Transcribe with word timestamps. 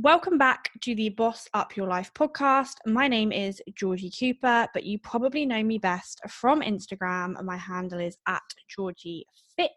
Welcome 0.00 0.38
back 0.38 0.70
to 0.82 0.94
the 0.94 1.08
Boss 1.08 1.48
Up 1.54 1.76
Your 1.76 1.88
Life 1.88 2.12
podcast. 2.14 2.74
My 2.86 3.08
name 3.08 3.32
is 3.32 3.60
Georgie 3.74 4.12
Cooper, 4.16 4.68
but 4.72 4.84
you 4.84 4.96
probably 5.00 5.44
know 5.44 5.60
me 5.64 5.78
best 5.78 6.20
from 6.28 6.60
Instagram. 6.62 7.42
My 7.42 7.56
handle 7.56 7.98
is 7.98 8.16
at 8.28 8.42
Georgie 8.68 9.26
Fit. 9.56 9.72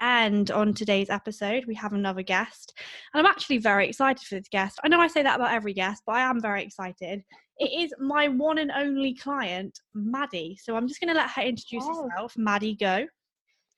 And 0.00 0.50
on 0.52 0.72
today's 0.72 1.10
episode, 1.10 1.66
we 1.66 1.74
have 1.74 1.92
another 1.92 2.22
guest. 2.22 2.72
And 3.12 3.20
I'm 3.20 3.30
actually 3.30 3.58
very 3.58 3.86
excited 3.86 4.26
for 4.26 4.36
this 4.36 4.48
guest. 4.50 4.78
I 4.84 4.88
know 4.88 5.00
I 5.00 5.06
say 5.06 5.22
that 5.22 5.36
about 5.36 5.52
every 5.52 5.74
guest, 5.74 6.02
but 6.06 6.14
I 6.14 6.20
am 6.20 6.40
very 6.40 6.62
excited. 6.62 7.22
It 7.58 7.82
is 7.84 7.92
my 8.00 8.28
one 8.28 8.56
and 8.56 8.70
only 8.70 9.12
client, 9.16 9.78
Maddie. 9.92 10.58
So 10.62 10.76
I'm 10.76 10.88
just 10.88 10.98
going 10.98 11.12
to 11.12 11.20
let 11.20 11.28
her 11.32 11.42
introduce 11.42 11.84
Oh. 11.86 12.08
herself. 12.08 12.38
Maddie, 12.38 12.74
go. 12.74 13.06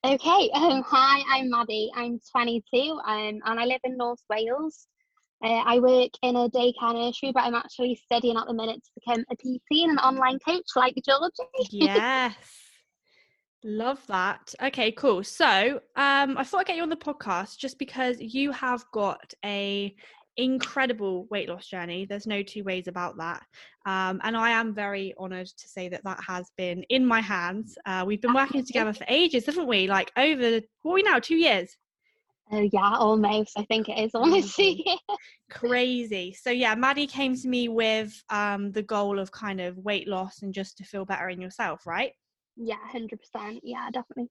Okay, 0.06 0.50
um, 0.54 0.82
hi, 0.86 1.20
I'm 1.36 1.50
Maddie. 1.50 1.90
I'm 1.96 2.20
22 2.30 3.00
um, 3.04 3.40
and 3.44 3.58
I 3.58 3.64
live 3.64 3.80
in 3.82 3.96
North 3.96 4.22
Wales. 4.30 4.86
Uh, 5.42 5.62
I 5.64 5.78
work 5.78 6.10
in 6.22 6.36
a 6.36 6.48
daycare 6.50 6.94
nursery, 6.94 7.32
but 7.32 7.44
I'm 7.44 7.54
actually 7.54 8.00
studying 8.04 8.36
at 8.36 8.46
the 8.46 8.54
minute 8.54 8.82
to 8.84 8.90
become 8.94 9.24
a 9.30 9.36
PT 9.36 9.82
and 9.84 9.92
an 9.92 9.98
online 9.98 10.38
coach 10.38 10.66
like 10.76 10.94
Georgie. 11.04 11.32
Yes. 11.70 12.34
Love 13.62 14.00
that. 14.06 14.54
Okay, 14.62 14.90
cool. 14.92 15.22
So, 15.22 15.80
um, 15.96 16.38
I 16.38 16.44
thought 16.44 16.60
I'd 16.60 16.66
get 16.66 16.76
you 16.76 16.82
on 16.82 16.88
the 16.88 16.96
podcast 16.96 17.58
just 17.58 17.78
because 17.78 18.16
you 18.18 18.52
have 18.52 18.84
got 18.92 19.34
a 19.44 19.94
incredible 20.36 21.26
weight 21.30 21.48
loss 21.48 21.66
journey. 21.66 22.06
There's 22.06 22.26
no 22.26 22.42
two 22.42 22.64
ways 22.64 22.88
about 22.88 23.18
that. 23.18 23.42
Um, 23.86 24.20
and 24.22 24.36
I 24.36 24.50
am 24.50 24.74
very 24.74 25.14
honoured 25.18 25.46
to 25.46 25.68
say 25.68 25.88
that 25.88 26.04
that 26.04 26.20
has 26.26 26.50
been 26.56 26.82
in 26.84 27.04
my 27.04 27.20
hands. 27.20 27.76
Uh, 27.84 28.04
we've 28.06 28.22
been 28.22 28.34
working 28.34 28.64
together 28.64 28.92
for 28.92 29.04
ages, 29.08 29.46
haven't 29.46 29.66
we? 29.66 29.88
Like 29.88 30.10
over 30.16 30.60
what 30.82 30.92
are 30.92 30.94
we 30.94 31.02
now? 31.02 31.18
Two 31.18 31.36
years. 31.36 31.76
Oh, 32.52 32.68
yeah, 32.72 32.96
almost. 32.96 33.52
I 33.56 33.64
think 33.64 33.88
it 33.88 33.98
is 33.98 34.10
almost 34.14 34.58
a 34.58 34.72
year. 34.72 34.96
Crazy. 35.50 36.32
So 36.32 36.50
yeah, 36.50 36.74
Maddie 36.74 37.06
came 37.06 37.36
to 37.36 37.48
me 37.48 37.68
with 37.68 38.22
um, 38.30 38.72
the 38.72 38.82
goal 38.82 39.18
of 39.18 39.30
kind 39.30 39.60
of 39.60 39.78
weight 39.78 40.08
loss 40.08 40.42
and 40.42 40.52
just 40.52 40.76
to 40.78 40.84
feel 40.84 41.04
better 41.04 41.28
in 41.28 41.40
yourself, 41.40 41.86
right? 41.86 42.12
Yeah, 42.56 42.76
100%. 42.92 43.60
Yeah, 43.62 43.88
definitely. 43.92 44.30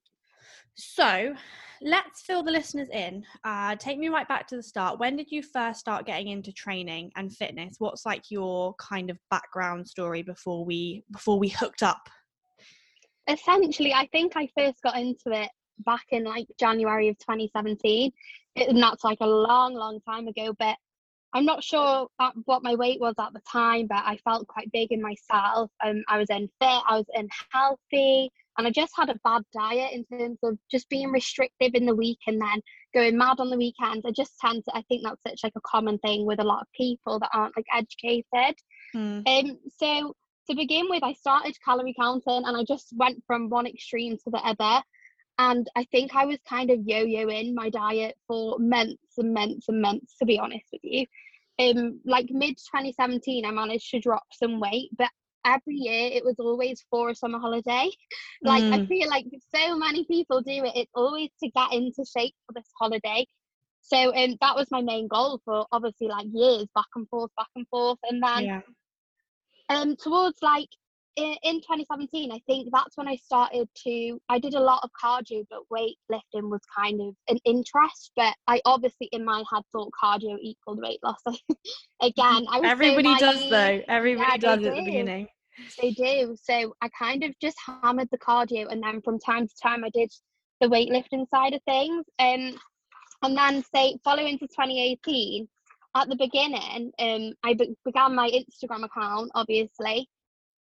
So 0.75 1.33
let's 1.81 2.21
fill 2.21 2.43
the 2.43 2.51
listeners 2.51 2.89
in. 2.89 3.25
Uh, 3.43 3.75
take 3.75 3.97
me 3.97 4.09
right 4.09 4.27
back 4.27 4.47
to 4.47 4.55
the 4.55 4.63
start. 4.63 4.99
When 4.99 5.15
did 5.15 5.31
you 5.31 5.41
first 5.41 5.79
start 5.79 6.05
getting 6.05 6.27
into 6.27 6.51
training 6.53 7.11
and 7.15 7.35
fitness? 7.35 7.75
What's 7.79 8.05
like 8.05 8.23
your 8.29 8.75
kind 8.75 9.09
of 9.09 9.17
background 9.29 9.87
story 9.87 10.23
before 10.23 10.63
we 10.65 11.03
before 11.11 11.39
we 11.39 11.49
hooked 11.49 11.83
up? 11.83 12.09
Essentially, 13.29 13.93
I 13.93 14.07
think 14.11 14.33
I 14.35 14.49
first 14.57 14.81
got 14.81 14.97
into 14.97 15.31
it 15.31 15.49
back 15.79 16.05
in 16.09 16.23
like 16.23 16.47
January 16.59 17.09
of 17.09 17.17
2017. 17.19 18.11
It, 18.55 18.69
and 18.69 18.81
that's 18.81 19.03
like 19.03 19.19
a 19.21 19.27
long, 19.27 19.73
long 19.73 19.99
time 20.01 20.27
ago, 20.27 20.53
but 20.57 20.75
I'm 21.33 21.45
not 21.45 21.63
sure 21.63 22.07
at 22.19 22.33
what 22.45 22.63
my 22.63 22.75
weight 22.75 22.99
was 22.99 23.13
at 23.19 23.33
the 23.33 23.41
time, 23.41 23.85
but 23.87 24.03
I 24.03 24.17
felt 24.23 24.47
quite 24.47 24.71
big 24.71 24.91
in 24.91 25.01
myself. 25.01 25.69
Um, 25.83 26.03
I 26.07 26.17
was 26.17 26.29
unfit, 26.29 26.49
I 26.61 26.97
was 26.97 27.05
unhealthy, 27.13 28.31
and 28.57 28.67
I 28.67 28.71
just 28.71 28.93
had 28.97 29.09
a 29.09 29.19
bad 29.23 29.43
diet 29.53 29.93
in 29.93 30.05
terms 30.05 30.39
of 30.43 30.57
just 30.71 30.89
being 30.89 31.11
restrictive 31.11 31.75
in 31.75 31.85
the 31.85 31.95
week 31.95 32.19
and 32.27 32.41
then 32.41 32.61
going 32.93 33.17
mad 33.17 33.39
on 33.39 33.49
the 33.49 33.57
weekends. 33.57 34.05
I 34.05 34.11
just 34.11 34.37
tend 34.39 34.65
to, 34.65 34.75
I 34.75 34.81
think 34.89 35.03
that's 35.03 35.21
such 35.25 35.43
like 35.43 35.53
a 35.55 35.61
common 35.61 35.99
thing 35.99 36.25
with 36.25 36.39
a 36.39 36.43
lot 36.43 36.61
of 36.61 36.67
people 36.75 37.19
that 37.19 37.29
aren't 37.33 37.55
like 37.55 37.67
educated. 37.73 38.55
Hmm. 38.93 39.21
Um, 39.27 39.59
so 39.77 40.15
to 40.49 40.55
begin 40.55 40.87
with, 40.89 41.03
I 41.03 41.13
started 41.13 41.55
calorie 41.63 41.95
counting 41.97 42.43
and 42.45 42.57
I 42.57 42.63
just 42.63 42.87
went 42.97 43.23
from 43.27 43.49
one 43.49 43.67
extreme 43.67 44.17
to 44.17 44.29
the 44.31 44.39
other. 44.39 44.83
And 45.39 45.67
I 45.75 45.85
think 45.85 46.15
I 46.15 46.25
was 46.25 46.39
kind 46.47 46.71
of 46.71 46.81
yo-yoing 46.85 47.55
my 47.55 47.69
diet 47.69 48.17
for 48.27 48.59
months 48.59 49.17
and 49.17 49.33
months 49.33 49.69
and 49.69 49.81
months, 49.81 50.17
to 50.19 50.25
be 50.25 50.39
honest 50.39 50.67
with 50.73 50.81
you. 50.83 51.07
Um, 51.59 52.01
like 52.05 52.27
mid 52.29 52.57
2017, 52.57 53.45
I 53.45 53.51
managed 53.51 53.89
to 53.91 53.99
drop 53.99 54.23
some 54.33 54.59
weight, 54.59 54.91
but 54.97 55.09
every 55.45 55.75
year 55.75 56.11
it 56.13 56.23
was 56.25 56.35
always 56.39 56.85
for 56.91 57.09
a 57.09 57.15
summer 57.15 57.39
holiday. 57.39 57.89
Like 58.43 58.65
I 58.71 58.79
Mm. 58.79 58.87
feel 58.87 59.09
like 59.09 59.25
so 59.55 59.77
many 59.77 60.05
people 60.05 60.41
do 60.41 60.65
it. 60.65 60.73
It's 60.75 60.91
always 60.95 61.29
to 61.43 61.49
get 61.49 61.73
into 61.73 62.05
shape 62.05 62.35
for 62.47 62.53
this 62.53 62.69
holiday. 62.79 63.25
So 63.81 64.15
um, 64.15 64.35
that 64.41 64.55
was 64.55 64.71
my 64.71 64.81
main 64.81 65.07
goal 65.07 65.41
for 65.45 65.65
obviously 65.71 66.07
like 66.07 66.27
years, 66.31 66.67
back 66.75 66.85
and 66.95 67.07
forth, 67.09 67.31
back 67.37 67.49
and 67.55 67.67
forth, 67.69 67.99
and 68.03 68.23
then 68.23 68.49
Yeah. 68.49 68.61
um 69.69 69.95
towards 69.95 70.37
like 70.41 70.69
in, 71.19 71.35
in 71.43 71.55
2017 71.61 72.31
i 72.31 72.39
think 72.47 72.69
that's 72.71 72.95
when 72.97 73.07
i 73.07 73.15
started 73.15 73.67
to 73.75 74.19
i 74.29 74.39
did 74.39 74.53
a 74.53 74.59
lot 74.59 74.79
of 74.83 74.89
cardio 75.01 75.45
but 75.49 75.59
weightlifting 75.71 76.49
was 76.49 76.61
kind 76.75 77.01
of 77.01 77.13
an 77.29 77.37
interest 77.45 78.11
but 78.15 78.33
i 78.47 78.61
obviously 78.65 79.09
in 79.11 79.23
my 79.25 79.43
head 79.51 79.63
thought 79.71 79.91
cardio 80.01 80.37
equaled 80.41 80.79
weight 80.81 80.99
loss. 81.03 81.21
Again 82.01 82.45
i 82.49 82.59
was 82.59 82.69
so 82.69 82.71
Everybody 82.71 83.15
does 83.15 83.49
though. 83.49 83.81
Everybody 83.87 84.31
Yeah, 84.31 84.37
does 84.37 84.65
at 84.65 84.75
the 84.75 84.81
beginning. 84.83 85.27
they 85.81 85.91
do. 85.91 86.35
So 86.41 86.73
i 86.81 86.89
kind 86.97 87.23
of 87.23 87.33
just 87.41 87.57
hammered 87.65 88.09
the 88.11 88.17
cardio 88.17 88.71
and 88.71 88.81
then 88.81 89.01
from 89.01 89.19
time 89.19 89.47
to 89.47 89.53
time 89.61 89.83
i 89.83 89.89
did 89.89 90.11
the 90.61 90.67
weightlifting 90.67 91.27
side 91.29 91.53
of 91.53 91.61
things. 91.63 92.05
Um 92.19 92.57
and 93.23 93.37
then 93.37 93.63
say 93.75 93.97
following 94.03 94.37
to 94.39 94.47
2018 94.47 95.47
at 95.95 96.07
the 96.07 96.15
beginning 96.15 96.91
um 96.99 97.33
i 97.43 97.53
be- 97.53 97.75
began 97.83 98.15
my 98.15 98.29
instagram 98.29 98.83
account 98.85 99.31
obviously 99.35 100.07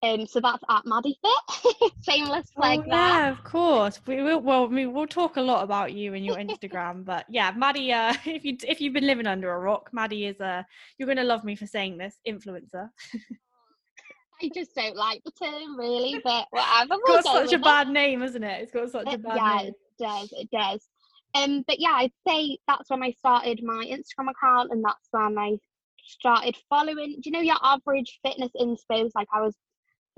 um 0.03 0.27
so 0.27 0.41
that's 0.41 0.63
at 0.71 0.87
maddie 0.87 1.19
fit 1.23 1.93
shameless 2.09 2.51
plug 2.51 2.81
oh, 2.81 2.91
there 2.91 3.19
yeah, 3.29 3.31
of 3.31 3.45
course. 3.45 4.01
We 4.07 4.23
will. 4.23 4.41
Well, 4.41 4.65
I 4.65 4.69
mean, 4.69 4.93
we'll 4.93 5.07
talk 5.07 5.37
a 5.37 5.41
lot 5.41 5.63
about 5.63 5.93
you 5.93 6.15
and 6.15 6.25
your 6.25 6.37
Instagram, 6.37 7.05
but 7.13 7.25
yeah, 7.29 7.53
Maddie. 7.57 7.93
Uh, 7.93 8.15
if 8.25 8.45
you 8.45 8.57
if 8.67 8.81
you've 8.81 8.95
been 8.95 9.07
living 9.07 9.27
under 9.27 9.53
a 9.53 9.59
rock, 9.59 9.91
Maddie 9.93 10.27
is 10.27 10.41
a. 10.41 10.67
You're 10.99 11.09
gonna 11.09 11.25
love 11.25 11.45
me 11.45 11.57
for 11.57 11.67
saying 11.67 11.99
this 11.99 12.17
influencer. 12.27 12.89
i 14.41 14.49
just 14.55 14.73
don't 14.77 14.95
like 14.95 15.21
the 15.25 15.33
term 15.33 15.77
really 15.77 16.21
but 16.23 16.47
whatever 16.51 16.95
It's 17.07 17.25
got 17.25 17.25
such 17.25 17.53
a 17.53 17.57
it. 17.57 17.65
bad 17.65 17.89
name, 17.89 18.23
isn't 18.23 18.45
it? 18.45 18.63
It's 18.63 18.73
got 18.73 18.89
such 18.89 19.13
a 19.13 19.19
bad 19.19 19.37
yeah, 19.37 19.57
name. 19.57 19.67
it 19.69 19.75
does. 19.99 20.33
It 20.33 20.51
does. 20.53 20.89
Um, 21.35 21.65
but 21.67 21.81
yeah, 21.81 21.95
I'd 21.95 22.13
say 22.27 22.59
that's 22.69 22.89
when 22.89 23.03
I 23.03 23.11
started 23.13 23.61
my 23.63 23.85
Instagram 23.85 24.31
account, 24.31 24.71
and 24.71 24.85
that's 24.85 25.09
when 25.11 25.39
I 25.39 25.59
started 26.07 26.57
following. 26.71 27.17
Do 27.21 27.23
you 27.25 27.33
know 27.33 27.41
your 27.41 27.59
average 27.63 28.21
fitness 28.25 28.53
inspos? 28.57 29.11
Like 29.15 29.29
I 29.35 29.41
was 29.41 29.57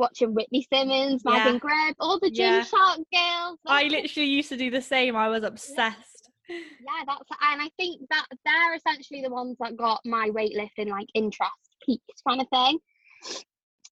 watching 0.00 0.34
Whitney 0.34 0.66
Simmons, 0.72 1.22
Yeah. 1.24 1.32
Meggan 1.44 1.58
Grubb, 1.58 1.94
all 2.00 2.18
the 2.18 2.32
Yeah. 2.32 2.62
Gymshark 2.62 3.04
girls. 3.12 3.58
I 3.66 3.84
literally 3.84 4.28
used 4.28 4.48
to 4.48 4.56
do 4.56 4.70
the 4.70 4.82
same. 4.82 5.14
I 5.14 5.28
was 5.28 5.44
obsessed. 5.44 6.30
yeah, 6.48 7.04
that's 7.06 7.30
and 7.42 7.62
I 7.62 7.68
think 7.78 8.00
that 8.10 8.26
they're 8.44 8.74
essentially 8.74 9.22
the 9.22 9.30
ones 9.30 9.56
that 9.60 9.76
got 9.76 10.00
my 10.04 10.30
weightlifting 10.30 10.88
like 10.88 11.06
interest 11.14 11.52
peaked 11.86 12.22
kind 12.26 12.40
of 12.40 12.48
thing. 12.48 12.78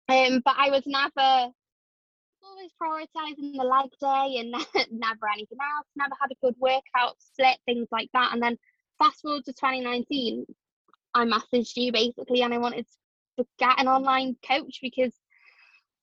Um, 0.08 0.42
but 0.44 0.54
I 0.58 0.70
was 0.70 0.82
never 0.86 1.52
always 2.42 2.70
prioritizing 2.82 3.56
the 3.56 3.64
leg 3.64 3.90
day 4.00 4.38
and 4.40 4.50
never 4.90 5.28
anything 5.32 5.58
else. 5.60 5.86
Never 5.96 6.14
had 6.20 6.30
a 6.32 6.44
good 6.46 6.54
workout 6.58 7.16
split, 7.20 7.58
things 7.66 7.86
like 7.92 8.08
that. 8.14 8.32
And 8.32 8.42
then 8.42 8.56
fast 8.98 9.20
forward 9.20 9.44
to 9.44 9.52
2019, 9.52 10.46
I 11.14 11.24
messaged 11.24 11.76
you 11.76 11.92
basically, 11.92 12.42
and 12.42 12.52
I 12.54 12.58
wanted 12.58 12.86
to 13.38 13.46
get 13.58 13.78
an 13.80 13.86
online 13.88 14.36
coach 14.46 14.78
because 14.82 15.12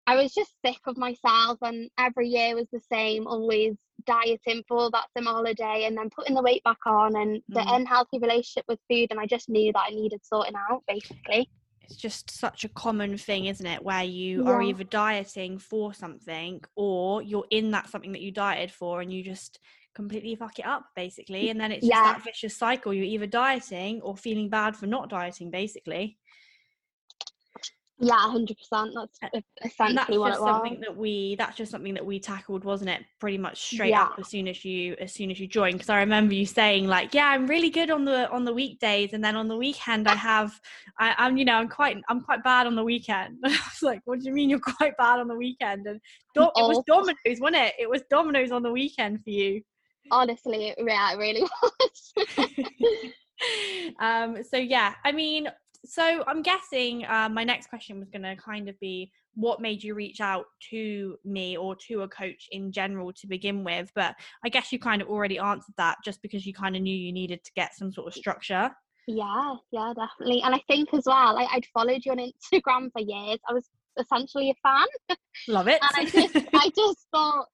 I 0.08 0.16
was 0.16 0.34
just 0.34 0.52
sick 0.66 0.80
of 0.86 0.98
myself, 0.98 1.58
and 1.62 1.90
every 1.98 2.28
year 2.30 2.56
was 2.56 2.68
the 2.72 2.82
same, 2.92 3.26
always 3.28 3.76
dieting 4.06 4.64
for 4.68 4.92
that 4.92 5.06
summer 5.18 5.32
holiday 5.32 5.86
and 5.86 5.98
then 5.98 6.10
putting 6.12 6.36
the 6.36 6.42
weight 6.44 6.64
back 6.64 6.78
on 6.86 7.16
and 7.16 7.42
the 7.50 7.62
Mm. 7.62 7.78
unhealthy 7.78 8.20
relationship 8.20 8.66
with 8.68 8.80
food. 8.90 9.08
And 9.10 9.20
I 9.20 9.26
just 9.26 9.50
knew 9.50 9.72
that 9.74 9.86
I 9.88 9.90
needed 9.90 10.24
sorting 10.24 10.54
out 10.70 10.84
basically. 10.88 11.50
It's 11.82 11.96
just 11.96 12.30
such 12.30 12.64
a 12.64 12.70
common 12.70 13.18
thing, 13.18 13.46
isn't 13.46 13.66
it? 13.66 13.84
Where 13.84 14.04
you 14.04 14.44
are 14.46 14.62
either 14.62 14.84
dieting 14.84 15.58
for 15.58 15.94
something 15.94 16.62
or 16.76 17.22
you're 17.24 17.46
in 17.50 17.72
that 17.72 17.90
something 17.90 18.12
that 18.12 18.22
you 18.22 18.32
dieted 18.32 18.72
for 18.72 19.02
and 19.02 19.12
you 19.14 19.24
just 19.24 19.60
completely 19.96 20.36
fuck 20.36 20.60
it 20.60 20.66
up, 20.66 20.84
basically. 20.96 21.50
And 21.50 21.60
then 21.60 21.72
it's 21.72 21.88
just 21.88 22.04
Yeah. 22.04 22.14
that 22.14 22.24
vicious 22.24 22.58
cycle. 22.58 22.94
You're 22.94 23.06
either 23.06 23.28
dieting 23.28 24.02
or 24.02 24.18
feeling 24.18 24.50
bad 24.50 24.76
for 24.76 24.88
not 24.88 25.10
dieting, 25.10 25.50
basically. 25.52 26.18
Yeah, 27.97 28.18
hundred 28.30 28.58
percent. 28.58 28.92
That's 28.94 29.18
e- 29.24 29.30
and 29.80 29.97
that's 29.97 30.09
essentially 30.09 30.18
what 30.18 30.30
just 30.32 30.42
it 30.42 30.44
was. 30.44 30.53
something 30.56 30.80
that 30.82 30.97
we 30.97 31.36
that's 31.38 31.56
just 31.56 31.72
something 31.72 31.94
that 31.94 32.06
we 32.06 32.20
tackled 32.20 32.66
wasn't 32.66 32.90
it 32.90 33.02
pretty 33.22 33.38
much 33.38 33.62
straight 33.74 33.92
Yeah. 33.92 34.03
up 34.03 34.16
as 34.20 34.28
soon 34.28 34.50
as 34.50 34.66
you 34.66 34.97
as 35.00 35.14
soon 35.14 35.32
as 35.32 35.40
you 35.40 35.47
joined 35.47 35.76
because 35.76 35.90
i 35.90 36.00
remember 36.00 36.34
you 36.34 36.46
saying 36.46 36.88
like 36.88 37.14
yeah 37.14 37.28
i'm 37.28 37.47
really 37.47 37.70
good 37.70 37.90
on 37.90 38.03
the 38.03 38.30
on 38.32 38.44
the 38.44 38.53
weekdays 38.53 39.14
and 39.14 39.24
then 39.24 39.38
on 39.38 39.47
the 39.47 39.56
weekend 39.56 40.09
i 40.09 40.16
have 40.16 40.59
I, 41.00 41.16
i'm 41.18 41.38
you 41.38 41.46
know 41.46 41.53
i'm 41.56 41.70
quite 41.70 41.96
i'm 42.09 42.20
quite 42.22 42.44
bad 42.44 42.68
on 42.68 42.76
the 42.76 42.84
weekend 42.84 43.38
i 43.46 43.50
was 43.50 43.82
like 43.82 44.02
what 44.03 44.20
do 44.20 44.26
you 44.28 44.34
mean 44.34 44.50
you're 44.50 44.59
quite 44.59 44.98
bad 44.98 45.20
on 45.22 45.30
the 45.30 45.36
weekend 45.38 45.88
and 45.88 46.02
it 46.36 46.52
was 46.58 46.84
Domino's 46.86 47.40
wasn't 47.40 47.56
it 47.64 47.74
it 47.80 47.90
was 47.90 48.02
Domino's 48.09 48.52
on 48.52 48.62
the 48.62 48.72
weekend 48.72 49.24
for 49.24 49.30
you 49.30 49.62
Honestly, 50.12 50.76
yeah, 50.78 51.14
it 51.14 51.18
really 51.18 51.41
was. 51.64 52.14
um 54.00 54.44
so 54.44 54.58
yeah 54.58 54.94
i 55.03 55.12
mean 55.12 55.48
so 55.85 56.23
i'm 56.28 56.41
guessing 56.41 57.05
uh, 57.05 57.29
my 57.29 57.43
next 57.43 57.67
question 57.67 57.99
was 57.99 58.09
going 58.09 58.22
to 58.22 58.35
kind 58.35 58.70
of 58.70 58.79
be 58.79 59.11
what 59.35 59.59
made 59.59 59.84
you 59.84 59.93
reach 59.93 60.22
out 60.22 60.46
to 60.70 61.17
me 61.26 61.58
or 61.58 61.76
to 61.76 62.02
a 62.02 62.08
coach 62.08 62.47
in 62.52 62.72
general 62.72 63.11
to 63.14 63.28
begin 63.28 63.64
with 63.64 63.91
but 63.96 64.16
i 64.43 64.49
guess 64.49 64.72
you 64.72 64.79
kind 64.79 65.02
of 65.02 65.09
already 65.09 65.37
answered 65.37 65.76
that 65.78 65.97
just 66.03 66.22
because 66.22 66.46
you 66.46 66.53
kind 66.53 66.76
of 66.76 66.82
knew 66.82 66.96
you 66.96 67.11
needed 67.11 67.43
to 67.43 67.52
get 67.55 67.76
some 67.76 67.91
sort 67.91 68.08
of 68.08 68.14
structure 68.14 68.70
Yeah, 69.08 69.55
yeah, 69.72 69.93
definitely. 69.96 70.41
And 70.41 70.55
I 70.55 70.61
think 70.67 70.91
as 70.91 71.03
well, 71.05 71.37
I, 71.37 71.46
I'd 71.52 71.67
followed 71.73 72.03
you 72.03 72.11
on 72.11 72.17
Instagram 72.17 72.91
for 72.91 73.02
years. 73.02 73.40
I 73.47 73.53
was 73.53 73.70
essentially 73.99 74.49
a 74.49 74.55
fan. 74.64 75.17
Love 75.47 75.67
it. 75.67 75.79
and 75.97 76.08
I 76.08 76.09
just 76.09 76.35
I 76.35 76.72
just 76.76 77.08
thought 77.14 77.46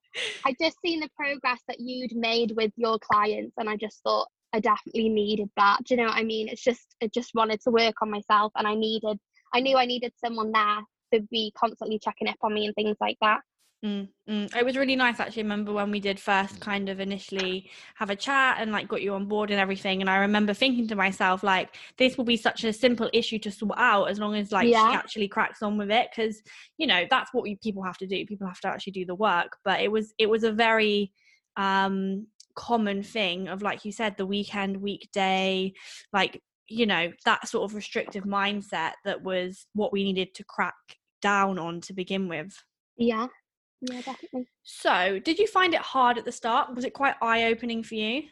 I 0.46 0.56
just 0.60 0.78
seen 0.82 1.00
the 1.00 1.10
progress 1.16 1.60
that 1.68 1.80
you'd 1.80 2.16
made 2.16 2.54
with 2.56 2.72
your 2.76 3.00
clients 3.00 3.54
and 3.58 3.70
I 3.70 3.76
just 3.76 4.02
thought 4.04 4.28
I 4.54 4.60
definitely 4.60 5.10
needed 5.10 5.50
that. 5.58 5.80
Do 5.86 5.94
you 5.94 6.02
know 6.02 6.08
what 6.08 6.18
I 6.18 6.24
mean? 6.24 6.48
It's 6.48 6.64
just 6.64 6.96
I 7.02 7.10
just 7.14 7.32
wanted 7.34 7.62
to 7.62 7.72
work 7.72 7.96
on 8.02 8.12
myself 8.12 8.52
and 8.56 8.68
I 8.68 8.76
needed 8.76 9.18
I 9.54 9.60
knew 9.60 9.78
I 9.78 9.86
needed 9.86 10.14
someone 10.24 10.52
there 10.52 10.80
to 11.14 11.28
be 11.30 11.52
constantly 11.58 12.00
checking 12.00 12.30
up 12.30 12.38
on 12.42 12.54
me 12.54 12.66
and 12.66 12.76
things 12.76 12.98
like 13.02 13.18
that. 13.22 13.42
Mm, 13.84 14.10
mm. 14.30 14.56
It 14.56 14.64
was 14.64 14.78
really 14.78 14.96
nice 14.96 15.20
actually. 15.20 15.42
I 15.42 15.46
remember 15.46 15.74
when 15.74 15.90
we 15.90 16.00
did 16.00 16.20
first 16.20 16.60
kind 16.60 16.88
of 16.88 17.00
initially 17.00 17.72
have 17.96 18.12
a 18.12 18.16
chat 18.16 18.58
and 18.60 18.72
like 18.72 18.88
got 18.88 19.02
you 19.02 19.16
on 19.16 19.26
board 19.26 19.50
and 19.50 19.60
everything. 19.60 20.02
And 20.02 20.10
I 20.10 20.18
remember 20.18 20.54
thinking 20.54 20.88
to 20.90 20.96
myself, 20.96 21.42
like, 21.42 21.76
this 21.98 22.16
will 22.16 22.24
be 22.24 22.38
such 22.38 22.64
a 22.64 22.74
simple 22.74 23.10
issue 23.12 23.40
to 23.40 23.52
sort 23.52 23.74
out 23.78 24.06
as 24.06 24.20
long 24.20 24.36
as 24.36 24.52
like 24.52 24.70
yeah. 24.70 24.92
she 24.92 24.96
actually 24.96 25.28
cracks 25.28 25.64
on 25.64 25.78
with 25.78 25.90
it. 25.90 26.10
Cause, 26.16 26.44
you 26.78 26.86
know, 26.86 27.06
that's 27.10 27.34
what 27.34 27.44
we, 27.44 27.56
people 27.56 27.82
have 27.82 27.98
to 27.98 28.08
do. 28.08 28.24
People 28.26 28.48
have 28.48 28.60
to 28.62 28.68
actually 28.68 28.94
do 28.94 29.06
the 29.06 29.16
work. 29.16 29.58
But 29.66 29.82
it 29.82 29.92
was, 29.92 30.14
it 30.20 30.30
was 30.30 30.44
a 30.44 30.52
very, 30.52 31.12
um, 31.58 32.28
common 32.56 33.04
thing 33.04 33.48
of 33.48 33.62
like 33.62 33.86
you 33.86 33.92
said 33.92 34.16
the 34.18 34.26
weekend 34.26 34.78
weekday 34.78 35.72
like 36.14 36.42
you 36.68 36.86
know 36.86 37.12
that 37.26 37.48
sort 37.48 37.70
of 37.70 37.76
restrictive 37.76 38.24
mindset 38.24 38.92
that 39.06 39.22
was 39.22 39.66
what 39.74 39.92
we 39.92 40.04
needed 40.04 40.34
to 40.34 40.44
crack 40.44 40.76
down 41.22 41.60
on 41.60 41.82
to 41.82 41.94
begin 41.94 42.28
with 42.28 42.56
yeah 42.98 43.28
yeah, 43.82 44.02
definitely. 44.02 44.48
So, 44.64 45.20
did 45.20 45.40
you 45.40 45.48
find 45.48 45.74
it 45.74 45.82
hard 45.82 46.18
at 46.18 46.26
the 46.26 46.32
start? 46.32 46.76
Was 46.76 46.86
it 46.86 46.94
quite 46.94 47.16
eye 47.22 47.46
opening 47.46 47.84
for 47.84 47.96
you? 47.96 48.24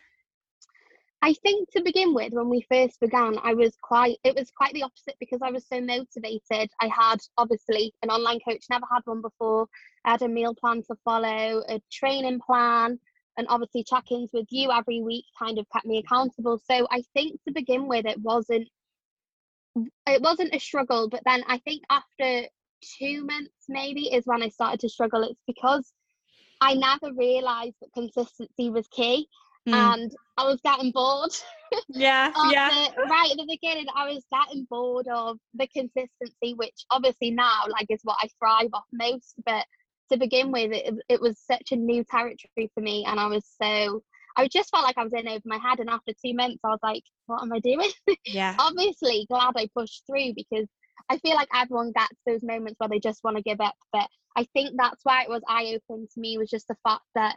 I 1.21 1.33
think 1.33 1.69
to 1.71 1.81
begin 1.81 2.13
with, 2.13 2.31
when 2.31 2.47
we 2.47 2.65
first 2.71 2.99
began, 3.01 3.37
I 3.43 3.53
was 3.53 3.75
quite, 3.81 4.17
it 4.23 4.35
was 4.35 4.51
quite 4.55 4.73
the 4.73 4.83
opposite 4.83 5.15
because 5.19 5.39
I 5.43 5.51
was 5.51 5.65
so 5.67 5.81
motivated. 5.81 6.69
I 6.79 6.89
had 6.95 7.17
obviously 7.37 7.93
an 8.03 8.09
online 8.09 8.39
coach, 8.47 8.63
never 8.69 8.85
had 8.89 9.01
one 9.03 9.21
before. 9.21 9.67
I 10.05 10.11
had 10.11 10.21
a 10.21 10.29
meal 10.29 10.55
plan 10.55 10.81
to 10.83 10.95
follow, 11.03 11.63
a 11.67 11.81
training 11.91 12.39
plan, 12.39 12.99
and 13.37 13.47
obviously 13.49 13.83
check 13.83 14.11
ins 14.11 14.29
with 14.33 14.47
you 14.49 14.71
every 14.71 15.01
week 15.01 15.25
kind 15.37 15.57
of 15.57 15.65
kept 15.71 15.85
me 15.85 15.97
accountable. 15.97 16.59
So 16.69 16.87
I 16.91 17.03
think 17.13 17.39
to 17.47 17.53
begin 17.53 17.87
with, 17.87 18.05
it 18.05 18.19
wasn't. 18.19 18.67
It 20.07 20.21
wasn't 20.21 20.55
a 20.55 20.59
struggle, 20.59 21.07
but 21.07 21.21
then 21.25 21.43
I 21.47 21.59
think 21.59 21.83
after 21.89 22.47
two 22.99 23.25
months 23.25 23.53
maybe 23.67 24.11
is 24.13 24.25
when 24.25 24.41
I 24.41 24.49
started 24.49 24.79
to 24.81 24.89
struggle. 24.89 25.23
It's 25.23 25.41
because 25.47 25.91
I 26.61 26.73
never 26.73 27.13
realised 27.13 27.75
that 27.81 27.93
consistency 27.93 28.69
was 28.69 28.87
key. 28.87 29.27
Mm. 29.67 29.73
And 29.73 30.11
I 30.37 30.45
was 30.45 30.59
getting 30.61 30.91
bored. 30.91 31.31
Yeah, 31.89 32.31
yeah. 32.51 32.69
The, 32.69 33.03
right 33.03 33.31
at 33.31 33.37
the 33.37 33.45
beginning, 33.47 33.87
I 33.95 34.11
was 34.11 34.23
getting 34.31 34.65
bored 34.69 35.07
of 35.07 35.37
the 35.53 35.67
consistency, 35.67 36.53
which 36.55 36.85
obviously 36.89 37.31
now, 37.31 37.63
like, 37.69 37.87
is 37.89 37.99
what 38.03 38.17
I 38.21 38.29
thrive 38.39 38.69
off 38.73 38.85
most. 38.91 39.35
But 39.45 39.65
to 40.11 40.17
begin 40.17 40.51
with, 40.51 40.71
it, 40.71 40.93
it 41.07 41.21
was 41.21 41.39
such 41.39 41.71
a 41.71 41.75
new 41.75 42.03
territory 42.03 42.71
for 42.73 42.81
me, 42.81 43.05
and 43.07 43.19
I 43.19 43.27
was 43.27 43.45
so 43.61 44.03
I 44.39 44.47
just 44.47 44.69
felt 44.69 44.83
like 44.83 44.97
I 44.97 45.03
was 45.03 45.13
in 45.13 45.27
over 45.27 45.41
my 45.45 45.57
head. 45.57 45.79
And 45.79 45.89
after 45.89 46.13
two 46.13 46.33
months, 46.33 46.59
I 46.63 46.69
was 46.69 46.79
like, 46.81 47.03
what 47.25 47.41
am 47.41 47.51
I 47.51 47.59
doing? 47.59 47.91
Yeah. 48.25 48.55
Obviously, 48.59 49.25
glad 49.29 49.53
I 49.55 49.67
pushed 49.75 50.03
through 50.07 50.33
because 50.35 50.67
I 51.09 51.17
feel 51.17 51.35
like 51.35 51.49
everyone 51.53 51.91
gets 51.91 52.15
those 52.25 52.43
moments 52.43 52.75
where 52.79 52.89
they 52.89 52.99
just 52.99 53.23
want 53.23 53.37
to 53.37 53.43
give 53.43 53.59
up. 53.59 53.75
But 53.91 54.07
I 54.37 54.45
think 54.53 54.71
that's 54.77 55.01
why 55.03 55.23
it 55.23 55.29
was 55.29 55.41
eye 55.47 55.75
opening 55.75 56.07
to 56.13 56.19
me 56.19 56.37
was 56.37 56.49
just 56.49 56.67
the 56.67 56.77
fact 56.83 57.03
that 57.15 57.35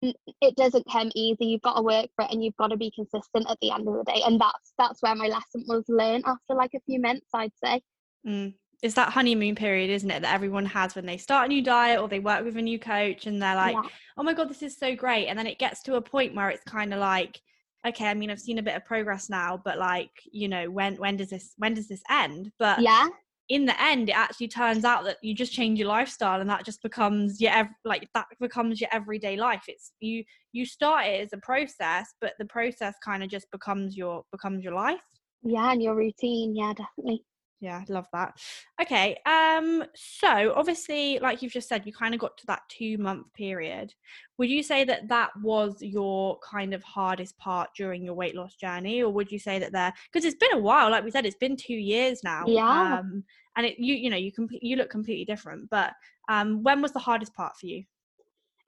it 0.00 0.56
doesn't 0.56 0.90
come 0.90 1.10
easy. 1.14 1.46
You've 1.46 1.62
got 1.62 1.76
to 1.76 1.82
work 1.82 2.08
for 2.16 2.24
it 2.24 2.32
and 2.32 2.42
you've 2.42 2.56
got 2.56 2.68
to 2.68 2.76
be 2.76 2.90
consistent 2.94 3.48
at 3.48 3.58
the 3.60 3.70
end 3.70 3.86
of 3.86 3.94
the 3.94 4.04
day. 4.04 4.22
And 4.24 4.40
that's 4.40 4.72
that's 4.78 5.02
where 5.02 5.14
my 5.14 5.26
lesson 5.26 5.64
was 5.66 5.84
learned 5.88 6.24
after 6.26 6.54
like 6.54 6.72
a 6.74 6.80
few 6.86 7.00
months, 7.00 7.26
I'd 7.34 7.52
say. 7.62 7.82
Mm. 8.26 8.54
It's 8.82 8.94
that 8.94 9.12
honeymoon 9.12 9.54
period, 9.54 9.90
isn't 9.90 10.10
it, 10.10 10.22
that 10.22 10.34
everyone 10.34 10.66
has 10.66 10.94
when 10.94 11.06
they 11.06 11.16
start 11.16 11.46
a 11.46 11.48
new 11.48 11.62
diet 11.62 12.00
or 12.00 12.08
they 12.08 12.18
work 12.18 12.44
with 12.44 12.56
a 12.56 12.62
new 12.62 12.78
coach 12.78 13.26
and 13.26 13.40
they're 13.40 13.54
like, 13.54 13.74
yeah. 13.74 13.88
oh 14.18 14.22
my 14.22 14.34
God, 14.34 14.50
this 14.50 14.62
is 14.62 14.76
so 14.76 14.94
great. 14.96 15.28
And 15.28 15.38
then 15.38 15.46
it 15.46 15.58
gets 15.58 15.82
to 15.84 15.94
a 15.94 16.02
point 16.02 16.34
where 16.34 16.50
it's 16.50 16.64
kind 16.64 16.92
of 16.92 16.98
like, 16.98 17.40
okay 17.86 18.06
i 18.06 18.14
mean 18.14 18.30
i've 18.30 18.40
seen 18.40 18.58
a 18.58 18.62
bit 18.62 18.76
of 18.76 18.84
progress 18.84 19.28
now 19.28 19.60
but 19.64 19.78
like 19.78 20.10
you 20.30 20.48
know 20.48 20.70
when 20.70 20.96
when 20.96 21.16
does 21.16 21.30
this 21.30 21.54
when 21.58 21.74
does 21.74 21.88
this 21.88 22.02
end? 22.10 22.50
But 22.58 22.80
yeah. 22.80 23.08
in 23.48 23.64
the 23.64 23.80
end 23.82 24.08
it 24.08 24.16
actually 24.16 24.48
turns 24.48 24.84
out 24.84 25.04
that 25.04 25.18
you 25.22 25.34
just 25.34 25.52
change 25.52 25.78
your 25.78 25.88
lifestyle 25.88 26.40
and 26.40 26.48
that 26.48 26.64
just 26.64 26.82
becomes 26.82 27.40
your 27.40 27.52
ev- 27.52 27.68
like 27.84 28.08
that 28.14 28.26
becomes 28.40 28.80
your 28.80 28.90
everyday 28.92 29.36
life. 29.36 29.64
It's 29.68 29.92
you 30.00 30.24
you 30.52 30.64
start 30.64 31.06
it 31.06 31.20
as 31.20 31.32
a 31.32 31.38
process 31.38 32.14
but 32.20 32.34
the 32.38 32.46
process 32.46 32.94
kind 33.04 33.22
of 33.22 33.28
just 33.28 33.50
becomes 33.50 33.96
your 33.96 34.24
becomes 34.30 34.64
your 34.64 34.74
life. 34.74 35.02
Yeah 35.42 35.72
and 35.72 35.82
your 35.82 35.94
routine. 35.94 36.54
Yeah 36.54 36.72
definitely 36.74 37.24
yeah 37.62 37.82
love 37.88 38.08
that. 38.12 38.36
Okay 38.82 39.16
um 39.24 39.84
so 39.94 40.52
obviously 40.54 41.18
like 41.20 41.40
you've 41.40 41.52
just 41.52 41.68
said 41.68 41.86
you 41.86 41.92
kind 41.92 42.12
of 42.12 42.20
got 42.20 42.36
to 42.38 42.46
that 42.46 42.62
two 42.68 42.98
month 42.98 43.32
period. 43.32 43.94
Would 44.38 44.50
you 44.50 44.62
say 44.62 44.84
that 44.84 45.08
that 45.08 45.30
was 45.40 45.76
your 45.80 46.38
kind 46.40 46.74
of 46.74 46.82
hardest 46.82 47.38
part 47.38 47.70
during 47.76 48.02
your 48.02 48.14
weight 48.14 48.34
loss 48.34 48.56
journey 48.56 49.02
or 49.02 49.10
would 49.10 49.30
you 49.30 49.38
say 49.38 49.60
that 49.60 49.72
there 49.72 49.94
because 50.12 50.26
it's 50.26 50.36
been 50.36 50.58
a 50.58 50.58
while 50.58 50.90
like 50.90 51.04
we 51.04 51.10
said 51.10 51.24
it's 51.24 51.36
been 51.36 51.56
two 51.56 51.74
years 51.74 52.22
now 52.24 52.44
yeah. 52.46 52.98
um 52.98 53.22
and 53.56 53.64
it 53.64 53.78
you 53.78 53.94
you 53.94 54.10
know 54.10 54.16
you 54.16 54.32
can 54.32 54.48
you 54.60 54.76
look 54.76 54.90
completely 54.90 55.24
different 55.24 55.70
but 55.70 55.92
um 56.28 56.62
when 56.64 56.82
was 56.82 56.92
the 56.92 56.98
hardest 56.98 57.32
part 57.32 57.56
for 57.56 57.66
you? 57.66 57.84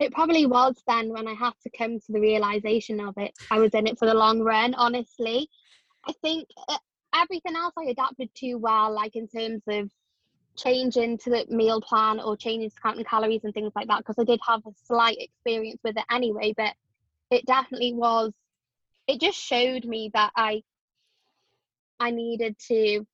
It 0.00 0.12
probably 0.12 0.46
was 0.46 0.80
then 0.86 1.08
when 1.10 1.26
i 1.26 1.34
had 1.34 1.52
to 1.62 1.70
come 1.76 1.98
to 1.98 2.12
the 2.12 2.20
realization 2.20 3.00
of 3.00 3.14
it 3.16 3.32
i 3.50 3.58
was 3.58 3.74
in 3.74 3.86
it 3.86 3.98
for 3.98 4.06
the 4.06 4.14
long 4.14 4.40
run 4.40 4.74
honestly. 4.74 5.48
I 6.06 6.12
think 6.20 6.46
uh, 6.68 6.76
everything 7.14 7.56
else 7.56 7.74
I 7.78 7.84
adapted 7.84 8.34
to 8.36 8.54
well, 8.54 8.92
like 8.92 9.16
in 9.16 9.28
terms 9.28 9.62
of 9.68 9.90
changing 10.56 11.18
to 11.18 11.30
the 11.30 11.46
meal 11.48 11.80
plan 11.80 12.20
or 12.20 12.36
changing 12.36 12.70
to 12.70 12.76
counting 12.80 13.04
calories 13.04 13.42
and 13.44 13.52
things 13.54 13.72
like 13.74 13.88
that, 13.88 13.98
because 13.98 14.18
I 14.18 14.24
did 14.24 14.40
have 14.46 14.64
a 14.66 14.70
slight 14.84 15.18
experience 15.18 15.80
with 15.82 15.96
it 15.96 16.04
anyway, 16.10 16.54
but 16.56 16.74
it 17.30 17.46
definitely 17.46 17.94
was 17.94 18.32
it 19.06 19.20
just 19.20 19.38
showed 19.38 19.84
me 19.84 20.10
that 20.14 20.30
I 20.36 20.62
I 22.00 22.10
needed 22.10 22.56
to 22.68 23.06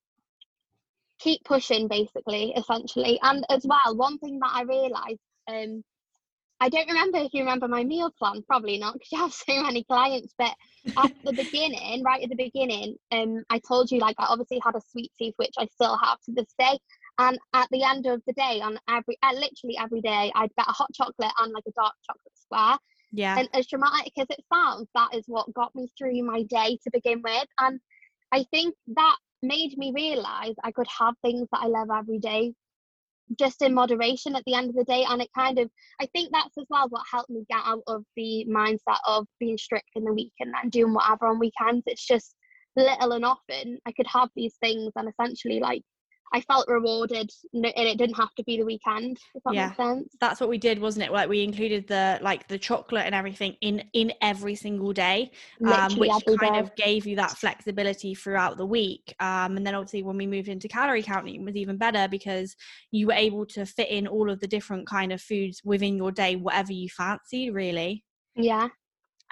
keep 1.19 1.45
pushing 1.45 1.89
basically, 1.89 2.53
essentially. 2.57 3.19
And 3.23 3.45
as 3.51 3.67
well, 3.67 3.97
one 3.97 4.19
thing 4.19 4.39
that 4.41 4.51
I 4.53 4.63
realized, 4.63 5.21
um, 5.49 5.85
I 6.61 6.69
don't 6.69 6.89
remember 6.89 7.19
if 7.19 7.33
you 7.33 7.41
remember 7.41 7.69
my 7.69 7.85
meal 7.85 8.11
plan, 8.19 8.43
probably 8.43 8.79
not 8.79 8.93
because 8.93 9.13
you 9.13 9.19
have 9.19 9.33
so 9.33 9.63
many 9.63 9.83
clients. 9.85 10.35
But 10.39 10.55
at 10.97 11.13
the 11.25 11.33
beginning, 11.33 12.03
right 12.05 12.23
at 12.23 12.29
the 12.29 12.37
beginning, 12.37 12.97
um, 13.11 13.43
I 13.49 13.61
told 13.67 13.91
you 13.91 13.99
like 13.99 14.17
I 14.19 14.27
obviously 14.27 14.61
had 14.63 14.77
a 14.77 14.81
sweet 14.93 15.11
tooth, 15.19 15.35
which 15.37 15.55
I 15.59 15.67
still 15.67 15.97
have 15.97 16.21
to 16.23 16.33
this 16.33 16.53
day. 16.59 16.79
And 17.19 17.39
at 17.55 17.69
the 17.71 17.83
end 17.83 18.07
of 18.07 18.23
the 18.27 18.35
day, 18.35 18.61
on 18.61 18.79
every, 18.89 19.17
uh, 19.23 19.33
literally 19.33 19.77
every 19.79 20.01
day, 20.03 20.31
I'd 20.35 20.55
get 20.57 20.69
a 20.69 20.73
hot 20.73 20.91
chocolate 20.95 21.33
and 21.41 21.53
like 21.53 21.65
a 21.67 21.73
dark 21.73 21.95
chocolate 22.07 22.39
square. 22.39 22.79
Yeah. 23.13 23.39
And 23.39 23.49
as 23.55 23.67
dramatic 23.67 24.13
as 24.19 24.27
it 24.31 24.45
sounds, 24.53 24.89
that 24.95 25.15
is 25.15 25.25
what 25.27 25.53
got 25.55 25.75
me 25.75 25.91
through 25.97 26.23
my 26.23 26.43
day 26.43 26.79
to 26.85 26.91
begin 26.93 27.23
with. 27.23 27.47
And 27.59 27.81
I 28.33 28.45
think 28.53 28.75
that 28.95 29.17
made 29.43 29.77
me 29.79 29.93
realize 29.95 30.55
I 30.63 30.73
could 30.73 30.87
have 30.99 31.15
things 31.23 31.49
that 31.53 31.63
I 31.63 31.67
love 31.67 31.89
every 31.91 32.19
day 32.19 32.55
just 33.39 33.63
in 33.63 33.75
moderation 33.75 34.35
at 34.35 34.43
the 34.47 34.55
end 34.55 34.71
of 34.71 34.77
the 34.77 34.85
day 34.85 35.05
and 35.09 35.23
it 35.23 35.29
kind 35.37 35.59
of 35.59 35.71
i 36.01 36.07
think 36.07 36.31
that's 36.33 36.59
as 36.59 36.67
well 36.69 36.89
what 36.89 37.03
helped 37.11 37.31
me 37.31 37.45
get 37.49 37.61
out 37.65 37.83
of 37.87 38.05
the 38.17 38.47
mindset 38.49 38.99
of 39.07 39.27
being 39.39 39.57
strict 39.57 39.89
in 39.95 40.05
the 40.05 40.13
week 40.13 40.33
and 40.41 40.55
doing 40.71 40.93
whatever 40.93 41.27
on 41.27 41.39
weekends. 41.39 41.85
It's 41.87 42.07
just 42.07 42.35
little 42.77 43.13
and 43.13 43.25
often 43.25 43.79
i 43.87 43.93
could 43.93 44.07
have 44.07 44.29
these 44.37 44.55
things 44.63 44.93
and 44.97 45.09
essentially 45.09 45.61
like 45.61 45.83
I 46.33 46.41
felt 46.43 46.69
rewarded 46.69 47.31
and 47.53 47.67
it 47.67 47.99
didn't 47.99 48.15
have 48.15 48.33
to 48.37 48.45
be 48.45 48.57
the 48.57 48.65
weekend, 48.65 49.19
if 49.35 49.43
that 49.45 49.55
yeah, 49.55 49.67
makes 49.67 49.77
sense. 49.77 50.17
That's 50.21 50.41
what 50.41 50.49
we 50.49 50.59
did, 50.59 50.79
wasn't 50.79 51.07
it? 51.07 51.13
Like 51.13 51.29
we 51.29 51.43
included 51.43 51.89
the 51.89 52.19
like 52.23 52.47
the 52.47 52.59
chocolate 52.59 53.05
and 53.07 53.15
everything 53.15 53.57
in 53.61 53.83
in 53.95 54.13
every 54.23 54.55
single 54.55 54.93
day. 54.93 55.33
Um, 55.67 55.97
which 55.97 56.13
kind 56.41 56.55
day. 56.55 56.61
of 56.61 56.75
gave 56.77 57.07
you 57.07 57.17
that 57.17 57.33
flexibility 57.33 58.15
throughout 58.15 58.59
the 58.59 58.67
week. 58.67 59.15
Um, 59.19 59.57
and 59.57 59.67
then 59.67 59.75
obviously 59.75 60.03
when 60.03 60.17
we 60.17 60.27
moved 60.27 60.49
into 60.49 60.69
calorie 60.69 61.03
counting 61.03 61.35
it 61.35 61.45
was 61.45 61.57
even 61.57 61.77
better 61.77 62.07
because 62.09 62.55
you 62.91 63.09
were 63.09 63.13
able 63.15 63.45
to 63.47 63.67
fit 63.67 63.91
in 63.91 64.07
all 64.07 64.31
of 64.31 64.41
the 64.41 64.47
different 64.47 64.87
kind 64.87 65.13
of 65.13 65.21
foods 65.21 65.63
within 65.65 65.97
your 65.97 66.13
day, 66.13 66.37
whatever 66.37 66.73
you 66.73 66.89
fancied, 66.89 67.55
really. 67.55 68.05
Yeah. 68.37 68.69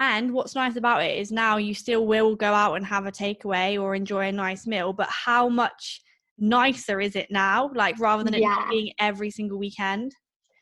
And 0.00 0.32
what's 0.32 0.54
nice 0.54 0.76
about 0.76 1.02
it 1.02 1.18
is 1.18 1.32
now 1.32 1.56
you 1.56 1.74
still 1.74 2.06
will 2.06 2.36
go 2.36 2.52
out 2.52 2.74
and 2.74 2.86
have 2.86 3.06
a 3.06 3.12
takeaway 3.12 3.80
or 3.80 3.94
enjoy 3.94 4.28
a 4.28 4.32
nice 4.32 4.66
meal, 4.66 4.92
but 4.92 5.08
how 5.08 5.48
much 5.48 6.02
nicer 6.38 7.00
is 7.00 7.16
it 7.16 7.30
now 7.30 7.70
like 7.74 7.98
rather 7.98 8.22
than 8.22 8.34
it 8.34 8.40
yeah. 8.40 8.48
not 8.48 8.70
being 8.70 8.92
every 9.00 9.30
single 9.30 9.58
weekend 9.58 10.12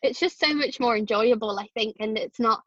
it's 0.03 0.21
just 0.21 0.39
so 0.39 0.53
much 0.55 0.81
more 0.81 0.97
enjoyable 0.97 1.59
i 1.59 1.67
think 1.75 1.97
and 2.01 2.17
it's 2.17 2.41
not 2.41 2.61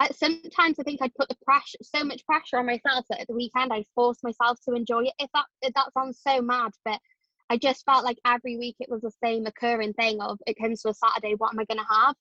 at 0.00 0.14
sometimes 0.16 0.78
i 0.78 0.82
think 0.82 1.00
i 1.02 1.10
put 1.18 1.28
the 1.28 1.36
pressure 1.44 1.78
so 1.82 2.04
much 2.04 2.24
pressure 2.26 2.58
on 2.58 2.66
myself 2.66 3.04
that 3.08 3.20
at 3.20 3.26
the 3.28 3.34
weekend 3.34 3.72
i 3.72 3.84
force 3.94 4.18
myself 4.22 4.58
to 4.66 4.74
enjoy 4.74 5.02
it 5.02 5.12
if 5.18 5.30
that 5.32 5.44
if 5.62 5.72
that 5.74 5.92
sounds 5.92 6.20
so 6.26 6.40
mad 6.42 6.70
but 6.84 6.98
i 7.48 7.56
just 7.56 7.84
felt 7.84 8.04
like 8.04 8.18
every 8.26 8.56
week 8.56 8.76
it 8.80 8.90
was 8.90 9.02
the 9.02 9.12
same 9.22 9.46
occurring 9.46 9.92
thing 9.94 10.20
of 10.20 10.38
it 10.46 10.56
comes 10.60 10.82
to 10.82 10.88
a 10.88 10.94
saturday 10.94 11.34
what 11.38 11.52
am 11.52 11.60
i 11.60 11.64
going 11.64 11.78
to 11.78 11.94
have 11.94 12.14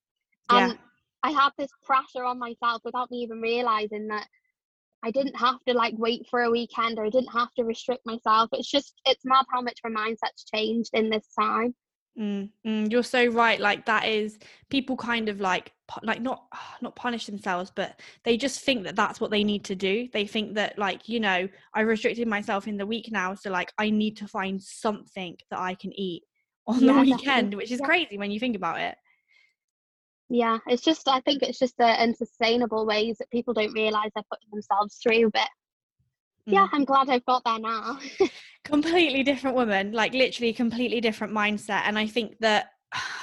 and 0.51 0.71
yeah. 0.71 0.77
i 1.23 1.31
had 1.31 1.49
this 1.57 1.71
pressure 1.83 2.23
on 2.23 2.39
myself 2.39 2.81
without 2.85 3.09
me 3.11 3.17
even 3.17 3.41
realizing 3.41 4.07
that 4.07 4.27
I 5.03 5.11
didn't 5.11 5.35
have 5.35 5.63
to 5.67 5.73
like 5.73 5.93
wait 5.97 6.27
for 6.29 6.43
a 6.43 6.51
weekend 6.51 6.99
or 6.99 7.05
I 7.05 7.09
didn't 7.09 7.31
have 7.33 7.53
to 7.55 7.63
restrict 7.63 8.05
myself. 8.05 8.49
It's 8.53 8.69
just 8.69 8.99
it's 9.05 9.25
mad 9.25 9.45
how 9.51 9.61
much 9.61 9.79
my 9.83 9.89
mindset's 9.89 10.43
changed 10.43 10.91
in 10.93 11.09
this 11.09 11.27
time. 11.39 11.73
Mm, 12.19 12.49
mm, 12.67 12.91
you're 12.91 13.03
so 13.03 13.27
right. 13.27 13.59
Like 13.59 13.85
that 13.85 14.05
is 14.05 14.37
people 14.69 14.97
kind 14.97 15.29
of 15.29 15.39
like 15.39 15.71
like 16.03 16.21
not 16.21 16.43
not 16.81 16.95
punish 16.95 17.25
themselves, 17.25 17.71
but 17.73 17.99
they 18.23 18.35
just 18.35 18.61
think 18.61 18.83
that 18.83 18.95
that's 18.95 19.21
what 19.21 19.31
they 19.31 19.43
need 19.43 19.63
to 19.65 19.75
do. 19.75 20.09
They 20.11 20.27
think 20.27 20.55
that 20.55 20.77
like 20.77 21.07
you 21.07 21.19
know 21.19 21.47
I 21.73 21.81
restricted 21.81 22.27
myself 22.27 22.67
in 22.67 22.77
the 22.77 22.85
week 22.85 23.09
now, 23.11 23.35
so 23.35 23.49
like 23.49 23.71
I 23.77 23.89
need 23.89 24.17
to 24.17 24.27
find 24.27 24.61
something 24.61 25.37
that 25.49 25.59
I 25.59 25.75
can 25.75 25.97
eat 25.97 26.23
on 26.67 26.81
yeah, 26.81 26.93
the 26.93 26.99
weekend, 27.01 27.21
definitely. 27.23 27.55
which 27.55 27.71
is 27.71 27.79
yeah. 27.79 27.85
crazy 27.85 28.17
when 28.17 28.31
you 28.31 28.39
think 28.39 28.55
about 28.55 28.81
it. 28.81 28.95
Yeah, 30.29 30.59
it's 30.67 30.83
just 30.83 31.07
I 31.07 31.21
think 31.21 31.41
it's 31.41 31.59
just 31.59 31.75
the 31.77 31.85
unsustainable 31.85 32.85
ways 32.85 33.17
that 33.17 33.29
people 33.31 33.53
don't 33.53 33.73
realize 33.73 34.11
they're 34.13 34.23
putting 34.29 34.49
themselves 34.51 34.97
through, 35.01 35.31
but 35.31 35.49
yeah, 36.45 36.67
mm. 36.67 36.69
I'm 36.73 36.85
glad 36.85 37.09
I've 37.09 37.25
got 37.25 37.43
there 37.43 37.59
now. 37.59 37.99
completely 38.63 39.23
different 39.23 39.55
woman, 39.55 39.91
like 39.91 40.13
literally 40.13 40.53
completely 40.53 41.01
different 41.01 41.33
mindset. 41.33 41.81
And 41.85 41.97
I 41.97 42.05
think 42.05 42.37
that 42.39 42.69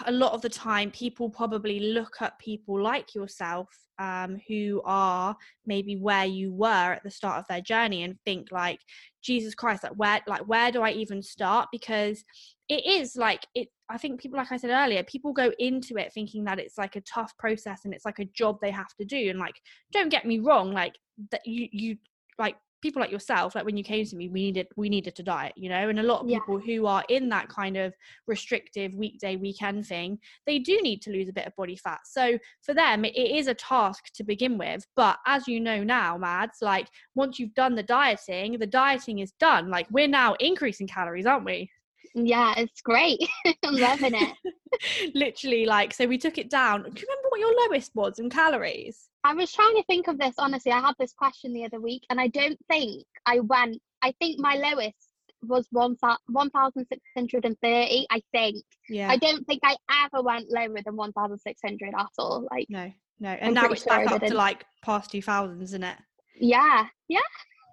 a 0.07 0.13
lot 0.13 0.33
of 0.33 0.43
the 0.43 0.49
time 0.49 0.91
people 0.91 1.29
probably 1.29 1.81
look 1.81 2.17
at 2.21 2.39
people 2.39 2.81
like 2.81 3.15
yourself 3.15 3.69
um, 3.99 4.41
who 4.47 4.83
are 4.85 5.37
maybe 5.65 5.97
where 5.97 6.27
you 6.27 6.53
were 6.53 6.93
at 6.93 7.03
the 7.03 7.11
start 7.11 7.39
of 7.39 7.47
their 7.49 7.61
journey 7.61 8.03
and 8.03 8.17
think 8.25 8.53
like 8.53 8.79
jesus 9.23 9.55
christ 9.55 9.83
like 9.83 9.95
where 9.95 10.21
like 10.27 10.47
where 10.47 10.71
do 10.71 10.83
i 10.83 10.91
even 10.91 11.23
start 11.23 11.69
because 11.73 12.23
it 12.69 12.85
is 12.87 13.17
like 13.17 13.47
it 13.55 13.69
i 13.90 13.99
think 13.99 14.21
people 14.21 14.38
like 14.38 14.52
i 14.52 14.57
said 14.57 14.71
earlier 14.71 15.02
people 15.05 15.33
go 15.33 15.52
into 15.59 15.97
it 15.97 16.12
thinking 16.12 16.45
that 16.45 16.59
it's 16.59 16.78
like 16.78 16.97
a 16.97 17.00
tough 17.02 17.37
process 17.38 17.85
and 17.85 17.95
it's 17.95 18.05
like 18.05 18.19
a 18.19 18.25
job 18.26 18.59
they 18.61 18.71
have 18.71 18.95
to 18.97 19.05
do 19.05 19.31
and 19.31 19.38
like 19.38 19.61
don't 19.93 20.09
get 20.09 20.25
me 20.25 20.38
wrong 20.38 20.73
like 20.73 20.95
that 21.31 21.47
you 21.47 21.69
you 21.73 21.97
like 22.38 22.57
people 22.83 23.00
like 23.00 23.11
yourself 23.11 23.55
like 23.55 23.64
when 23.64 23.76
you 23.76 23.83
came 23.83 24.05
to 24.05 24.16
me 24.16 24.28
we 24.28 24.43
needed 24.43 24.66
we 24.76 24.88
needed 24.88 25.14
to 25.16 25.23
diet 25.23 25.52
you 25.57 25.69
know 25.69 25.88
and 25.88 25.99
a 25.99 26.02
lot 26.02 26.21
of 26.21 26.28
yeah. 26.28 26.38
people 26.38 26.59
who 26.59 26.87
are 26.87 27.02
in 27.09 27.28
that 27.28 27.49
kind 27.49 27.76
of 27.76 27.93
restrictive 28.26 28.95
weekday 28.95 29.35
weekend 29.37 29.87
thing 29.87 30.19
they 30.47 30.59
do 30.59 30.81
need 30.83 31.00
to 31.00 31.11
lose 31.11 31.28
a 31.28 31.33
bit 31.33 31.47
of 31.47 31.57
body 31.57 31.76
fat. 31.76 32.00
So 32.05 32.38
for 32.62 32.75
them 32.75 33.05
it, 33.05 33.16
it 33.16 33.37
is 33.37 33.49
a 33.49 33.55
task 33.55 34.12
to 34.14 34.25
begin 34.25 34.59
with 34.59 34.87
but 34.95 35.19
as 35.26 35.49
you 35.49 35.59
know 35.59 35.83
now 35.83 36.19
mads 36.19 36.59
like 36.61 36.88
once 37.14 37.38
you've 37.38 37.55
done 37.55 37.75
the 37.75 37.83
dieting 37.83 38.59
the 38.59 38.66
dieting 38.66 39.21
is 39.21 39.33
done. 39.40 39.71
Like 39.71 39.87
we're 39.90 40.09
now 40.09 40.35
increasing 40.38 40.87
calories 40.87 41.26
aren't 41.26 41.45
we 41.45 41.71
yeah, 42.16 42.54
it's 42.56 42.80
great. 42.80 43.20
I'm 43.62 43.76
loving 43.76 44.14
it. 44.14 44.35
Literally, 45.14 45.66
like, 45.66 45.92
so 45.92 46.06
we 46.06 46.16
took 46.16 46.38
it 46.38 46.49
down. 46.49 46.82
Do 46.82 46.88
you 46.88 47.06
remember 47.08 47.28
what 47.28 47.40
your 47.40 47.54
lowest 47.68 47.94
was 47.94 48.18
in 48.18 48.30
calories? 48.30 49.11
I 49.23 49.35
was 49.35 49.52
trying 49.52 49.76
to 49.76 49.85
think 49.85 50.08
of 50.08 50.16
this, 50.18 50.35
honestly. 50.38 50.73
I 50.73 50.80
had 50.80 50.94
this 50.99 51.12
question 51.12 51.52
the 51.52 51.66
other 51.66 51.78
week, 51.78 52.04
and 52.08 52.18
I 52.18 52.28
don't 52.28 52.58
think 52.68 53.04
I 53.26 53.40
went, 53.40 53.82
I 54.02 54.14
think 54.18 54.38
my 54.38 54.54
lowest 54.54 54.96
was 55.42 55.66
1,630, 55.73 58.06
I 58.11 58.23
think. 58.32 58.64
Yeah. 58.88 59.11
I 59.11 59.18
don't 59.18 59.46
think 59.46 59.61
I 59.62 59.76
ever 60.04 60.23
went 60.23 60.50
lower 60.50 60.80
than 60.82 60.96
1,600 60.96 61.94
at 61.94 62.06
all. 62.18 62.49
Like, 62.50 62.64
no, 62.70 62.90
no. 63.20 63.28
And 63.28 63.58
I'm 63.58 63.64
now 63.64 63.70
it's 63.70 63.85
back 63.85 64.11
up 64.11 64.23
to 64.23 64.35
like 64.35 64.64
past 64.82 65.12
2,000s, 65.12 65.61
isn't 65.62 65.85
it? 65.85 65.99
Yeah, 66.40 66.87
yeah. 67.08 67.20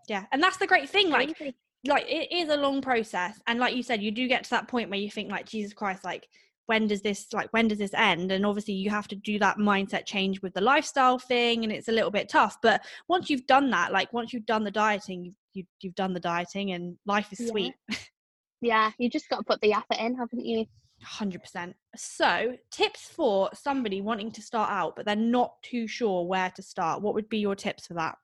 Yeah. 0.09 0.25
And 0.33 0.43
that's 0.43 0.57
the 0.57 0.67
great 0.67 0.89
thing. 0.89 1.09
Like, 1.09 1.29
like 1.85 2.05
it 2.07 2.31
is 2.31 2.49
a 2.49 2.55
long 2.55 2.81
process 2.81 3.39
and 3.47 3.59
like 3.59 3.75
you 3.75 3.83
said 3.83 4.01
you 4.01 4.11
do 4.11 4.27
get 4.27 4.43
to 4.43 4.49
that 4.49 4.67
point 4.67 4.89
where 4.89 4.99
you 4.99 5.11
think 5.11 5.29
like 5.29 5.45
jesus 5.45 5.73
christ 5.73 6.03
like 6.05 6.27
when 6.65 6.87
does 6.87 7.01
this 7.01 7.27
like 7.33 7.51
when 7.51 7.67
does 7.67 7.77
this 7.77 7.93
end? 7.93 8.31
And 8.31 8.45
obviously 8.45 8.73
you 8.73 8.89
have 8.89 9.07
to 9.09 9.15
do 9.15 9.37
that 9.39 9.57
mindset 9.57 10.05
change 10.05 10.41
with 10.41 10.53
the 10.53 10.61
lifestyle 10.61 11.19
thing 11.19 11.63
and 11.63 11.73
it's 11.73 11.87
a 11.87 11.91
little 11.91 12.11
bit 12.11 12.29
tough 12.29 12.57
but 12.61 12.81
once 13.07 13.29
you've 13.29 13.47
done 13.47 13.69
that 13.71 13.91
like 13.91 14.11
once 14.13 14.33
you've 14.33 14.45
done 14.45 14.63
the 14.63 14.71
dieting 14.71 15.25
you've 15.25 15.35
you've, 15.53 15.67
you've 15.81 15.95
done 15.95 16.13
the 16.13 16.19
dieting 16.19 16.71
and 16.71 16.97
life 17.05 17.31
is 17.31 17.39
yeah. 17.41 17.47
sweet. 17.47 17.73
Yeah 18.61 18.91
you 18.97 19.09
just 19.09 19.29
got 19.29 19.37
to 19.37 19.43
put 19.43 19.61
the 19.61 19.73
effort 19.73 19.97
in 19.99 20.15
haven't 20.15 20.45
you? 20.45 20.65
100% 21.05 21.73
so 21.97 22.55
tips 22.71 23.09
for 23.09 23.49
somebody 23.53 23.99
wanting 23.99 24.31
to 24.31 24.41
start 24.41 24.69
out 24.71 24.95
but 24.95 25.05
they're 25.05 25.17
not 25.17 25.61
too 25.63 25.85
sure 25.85 26.25
where 26.25 26.51
to 26.55 26.61
start. 26.61 27.01
What 27.01 27.13
would 27.13 27.27
be 27.27 27.39
your 27.39 27.55
tips 27.55 27.87
for 27.87 27.95
that 27.95 28.15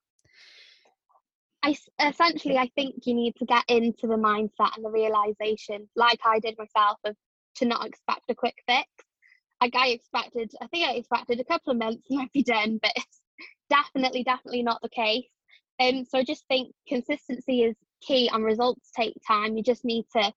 I 1.64 1.76
essentially 2.00 2.58
I 2.58 2.70
think 2.76 3.06
you 3.06 3.14
need 3.14 3.36
to 3.38 3.46
get 3.46 3.64
into 3.68 4.08
the 4.08 4.16
mindset 4.16 4.76
and 4.76 4.86
the 4.86 4.90
realization, 4.90 5.90
like 5.96 6.20
I 6.26 6.40
did 6.40 6.58
myself, 6.58 6.98
of 7.04 7.16
to 7.56 7.66
not 7.66 7.86
expect 7.86 8.22
a 8.30 8.36
quick 8.36 8.56
fix. 8.68 8.88
Like 9.62 9.76
I 9.76 9.90
expected, 9.90 10.52
I 10.62 10.68
think 10.68 10.88
I 10.88 10.94
expected 10.94 11.40
a 11.40 11.44
couple 11.44 11.72
of 11.72 11.78
months 11.78 12.06
and 12.10 12.22
I'd 12.22 12.32
be 12.34 12.44
done, 12.44 12.80
but 12.82 12.92
it's 12.96 13.22
definitely, 13.70 14.24
definitely 14.24 14.64
not 14.64 14.82
the 14.82 14.90
case. 14.90 15.26
Um, 15.82 16.06
so 16.06 16.20
I 16.20 16.24
just 16.24 16.46
think 16.48 16.74
consistency 16.88 17.64
is 17.64 17.76
key 18.02 18.30
and 18.32 18.44
results 18.44 18.92
take 18.96 19.16
time. 19.28 19.58
You 19.58 19.64
just 19.64 19.84
need 19.84 20.06
to 20.16 20.32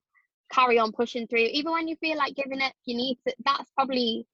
carry 0.52 0.78
on 0.78 0.92
pushing 0.92 1.26
through. 1.26 1.46
Even 1.52 1.72
when 1.72 1.88
you 1.88 1.96
feel 1.96 2.16
like 2.16 2.34
giving 2.34 2.60
up, 2.60 2.72
you 2.84 2.96
need 2.96 3.18
to 3.26 3.34
that's 3.44 3.70
probably 3.76 4.26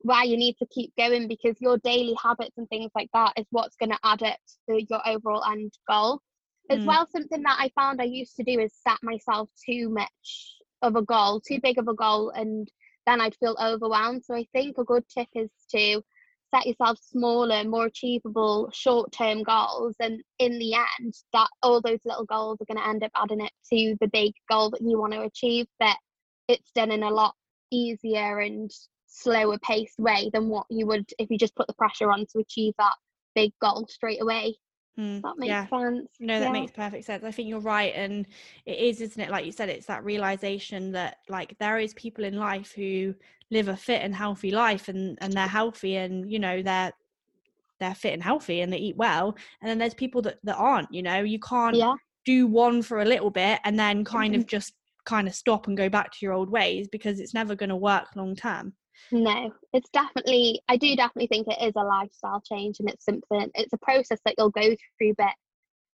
why 0.00 0.22
you 0.22 0.36
need 0.36 0.56
to 0.58 0.66
keep 0.66 0.92
going 0.96 1.26
because 1.26 1.56
your 1.60 1.78
daily 1.78 2.14
habits 2.22 2.56
and 2.58 2.68
things 2.68 2.90
like 2.94 3.08
that 3.12 3.32
is 3.36 3.46
what's 3.50 3.76
going 3.76 3.90
to 3.90 3.98
add 4.04 4.22
up 4.22 4.38
to 4.68 4.82
your 4.88 5.00
overall 5.08 5.42
end 5.44 5.72
goal. 5.88 6.20
As 6.68 6.80
mm. 6.80 6.86
well, 6.86 7.08
something 7.10 7.42
that 7.42 7.58
I 7.60 7.70
found 7.74 8.00
I 8.00 8.04
used 8.04 8.36
to 8.36 8.44
do 8.44 8.58
is 8.58 8.72
set 8.86 8.98
myself 9.02 9.48
too 9.64 9.88
much 9.88 10.56
of 10.82 10.96
a 10.96 11.02
goal, 11.02 11.40
too 11.40 11.60
big 11.62 11.78
of 11.78 11.88
a 11.88 11.94
goal, 11.94 12.30
and 12.30 12.68
then 13.06 13.20
I'd 13.20 13.36
feel 13.36 13.56
overwhelmed. 13.62 14.24
So 14.24 14.34
I 14.34 14.46
think 14.52 14.78
a 14.78 14.84
good 14.84 15.04
tip 15.08 15.28
is 15.34 15.50
to 15.70 16.02
set 16.54 16.66
yourself 16.66 16.98
smaller, 17.00 17.64
more 17.64 17.86
achievable 17.86 18.70
short 18.72 19.12
term 19.12 19.42
goals. 19.42 19.94
And 20.00 20.22
in 20.38 20.58
the 20.58 20.74
end, 20.74 21.14
that 21.32 21.48
all 21.62 21.80
those 21.80 22.00
little 22.04 22.24
goals 22.24 22.58
are 22.60 22.72
going 22.72 22.82
to 22.82 22.88
end 22.88 23.02
up 23.02 23.12
adding 23.16 23.42
up 23.42 23.52
to 23.72 23.96
the 24.00 24.08
big 24.08 24.32
goal 24.50 24.70
that 24.70 24.82
you 24.82 24.98
want 24.98 25.12
to 25.12 25.22
achieve. 25.22 25.66
But 25.78 25.96
it's 26.48 26.70
done 26.74 26.90
in 26.90 27.02
a 27.02 27.10
lot 27.10 27.34
easier 27.70 28.40
and 28.40 28.70
slower 29.06 29.58
paced 29.58 29.98
way 29.98 30.30
than 30.32 30.48
what 30.48 30.66
you 30.70 30.86
would 30.86 31.08
if 31.18 31.30
you 31.30 31.38
just 31.38 31.54
put 31.54 31.66
the 31.66 31.74
pressure 31.74 32.10
on 32.10 32.26
to 32.26 32.38
achieve 32.38 32.74
that 32.78 32.94
big 33.34 33.52
goal 33.60 33.86
straight 33.88 34.22
away. 34.22 34.56
Mm, 34.98 35.22
that 35.22 35.34
makes 35.36 35.48
yeah. 35.48 35.66
sense. 35.66 36.08
No, 36.20 36.40
that 36.40 36.46
yeah. 36.46 36.52
makes 36.52 36.72
perfect 36.72 37.04
sense. 37.04 37.22
I 37.24 37.30
think 37.30 37.48
you're 37.48 37.60
right. 37.60 37.92
And 37.94 38.26
it 38.64 38.78
is, 38.78 39.00
isn't 39.00 39.20
it? 39.20 39.30
Like 39.30 39.44
you 39.44 39.52
said, 39.52 39.68
it's 39.68 39.86
that 39.86 40.04
realization 40.04 40.92
that 40.92 41.18
like 41.28 41.56
there 41.58 41.78
is 41.78 41.92
people 41.94 42.24
in 42.24 42.36
life 42.36 42.72
who 42.72 43.14
live 43.50 43.68
a 43.68 43.76
fit 43.76 44.02
and 44.02 44.14
healthy 44.14 44.50
life 44.50 44.88
and, 44.88 45.18
and 45.20 45.32
they're 45.32 45.46
healthy 45.46 45.96
and, 45.96 46.30
you 46.30 46.38
know, 46.38 46.62
they're 46.62 46.92
they're 47.78 47.94
fit 47.94 48.14
and 48.14 48.22
healthy 48.22 48.62
and 48.62 48.72
they 48.72 48.78
eat 48.78 48.96
well. 48.96 49.36
And 49.60 49.68
then 49.68 49.78
there's 49.78 49.92
people 49.92 50.22
that, 50.22 50.38
that 50.44 50.56
aren't, 50.56 50.92
you 50.92 51.02
know, 51.02 51.20
you 51.20 51.38
can't 51.38 51.76
yeah. 51.76 51.94
do 52.24 52.46
one 52.46 52.80
for 52.80 53.02
a 53.02 53.04
little 53.04 53.30
bit 53.30 53.60
and 53.64 53.78
then 53.78 54.02
kind 54.02 54.32
mm-hmm. 54.32 54.40
of 54.40 54.46
just 54.46 54.72
kind 55.04 55.28
of 55.28 55.34
stop 55.34 55.66
and 55.66 55.76
go 55.76 55.90
back 55.90 56.10
to 56.10 56.18
your 56.22 56.32
old 56.32 56.50
ways 56.50 56.88
because 56.88 57.20
it's 57.20 57.34
never 57.34 57.54
going 57.54 57.68
to 57.68 57.76
work 57.76 58.06
long 58.16 58.34
term. 58.34 58.72
No, 59.12 59.52
it's 59.72 59.88
definitely, 59.90 60.60
I 60.68 60.76
do 60.76 60.94
definitely 60.96 61.28
think 61.28 61.46
it 61.48 61.64
is 61.64 61.74
a 61.76 61.84
lifestyle 61.84 62.40
change 62.40 62.80
and 62.80 62.88
it's 62.88 63.04
something, 63.04 63.50
it's 63.54 63.72
a 63.72 63.78
process 63.78 64.20
that 64.24 64.34
you'll 64.38 64.50
go 64.50 64.74
through, 64.98 65.14
but 65.16 65.32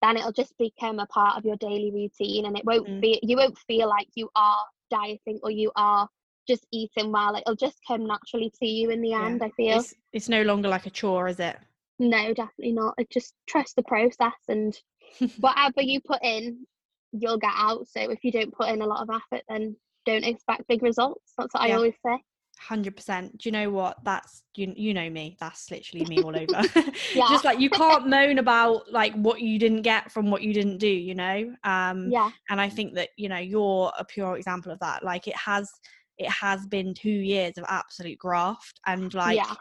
then 0.03 0.17
it'll 0.17 0.33
just 0.33 0.57
become 0.59 0.99
a 0.99 1.07
part 1.07 1.37
of 1.37 1.45
your 1.45 1.57
daily 1.57 1.91
routine 1.93 2.47
and 2.47 2.57
it 2.57 2.65
won't 2.65 2.89
mm. 2.89 3.01
be, 3.01 3.21
you 3.23 3.37
won't 3.37 3.59
feel 3.67 3.89
like 3.89 4.09
you 4.15 4.29
are 4.35 4.59
dieting 4.91 5.41
or 5.43 5.51
you 5.51 5.71
are 5.77 6.09
just 6.47 6.67
eating 6.73 7.13
well. 7.13 7.37
It'll 7.37 7.57
just 7.57 7.79
come 7.87 8.07
naturally 8.07 8.53
to 8.61 8.67
you 8.67 8.91
in 8.91 9.03
the 9.03 9.15
end, 9.15 9.43
I 9.43 9.51
feel. 9.51 9.79
It's, 9.79 9.95
it's 10.13 10.29
no 10.29 10.43
longer 10.43 10.69
like 10.69 10.87
a 10.87 10.91
chore, 10.91 11.29
is 11.29 11.41
it? 11.41 11.57
No, 11.99 12.35
definitely 12.35 12.73
not. 12.73 12.95
I 12.99 13.07
just 13.11 13.35
trust 13.49 13.77
the 13.77 13.83
process 13.83 14.35
and 14.49 14.77
whatever 15.41 15.81
you 15.81 16.01
put 16.01 16.23
in, 16.23 16.67
you'll 17.13 17.39
get 17.39 17.53
out. 17.55 17.89
So 17.89 18.01
if 18.11 18.23
you 18.23 18.33
don't 18.33 18.55
put 18.55 18.69
in 18.69 18.83
a 18.83 18.87
lot 18.87 19.03
of 19.03 19.11
effort, 19.11 19.45
then 19.49 19.77
don't 20.05 20.25
expect 20.25 20.69
big 20.69 20.83
results. 20.83 21.33
That's 21.39 21.55
what 21.55 21.67
yeah. 21.67 21.75
I 21.75 21.77
always 21.77 21.95
say. 22.05 22.23
Hundred 22.59 22.97
percent. 22.97 23.37
Do 23.37 23.49
you 23.49 23.53
know 23.53 23.69
what? 23.71 23.99
That's 24.03 24.43
you. 24.55 24.73
You 24.75 24.95
know 24.95 25.11
me. 25.11 25.37
That's 25.39 25.71
literally 25.71 26.07
me 26.07 26.23
all 26.23 26.35
over. 26.35 26.63
yeah. 27.15 27.27
Just 27.29 27.45
like 27.45 27.61
you 27.61 27.69
can't 27.69 28.09
moan 28.09 28.39
about 28.39 28.91
like 28.91 29.13
what 29.15 29.43
you 29.43 29.59
didn't 29.59 29.83
get 29.83 30.11
from 30.11 30.31
what 30.31 30.43
you 30.43 30.55
didn't 30.55 30.79
do. 30.79 30.89
You 30.89 31.15
know. 31.15 31.55
Um, 31.65 32.11
yeah. 32.11 32.31
And 32.49 32.59
I 32.59 32.71
think 32.71 32.95
that 32.95 33.11
you 33.17 33.29
know 33.29 33.37
you're 33.37 33.93
a 33.99 34.05
pure 34.05 34.39
example 34.39 34.73
of 34.73 34.81
that. 34.81 35.05
Like 35.05 35.29
it 35.29 35.37
has, 35.37 35.71
it 36.17 36.31
has 36.31 36.67
been 36.67 36.95
two 36.95 37.11
years 37.11 37.59
of 37.59 37.65
absolute 37.69 38.19
graft, 38.19 38.81
and 38.87 39.13
like 39.13 39.37
yeah. 39.37 39.55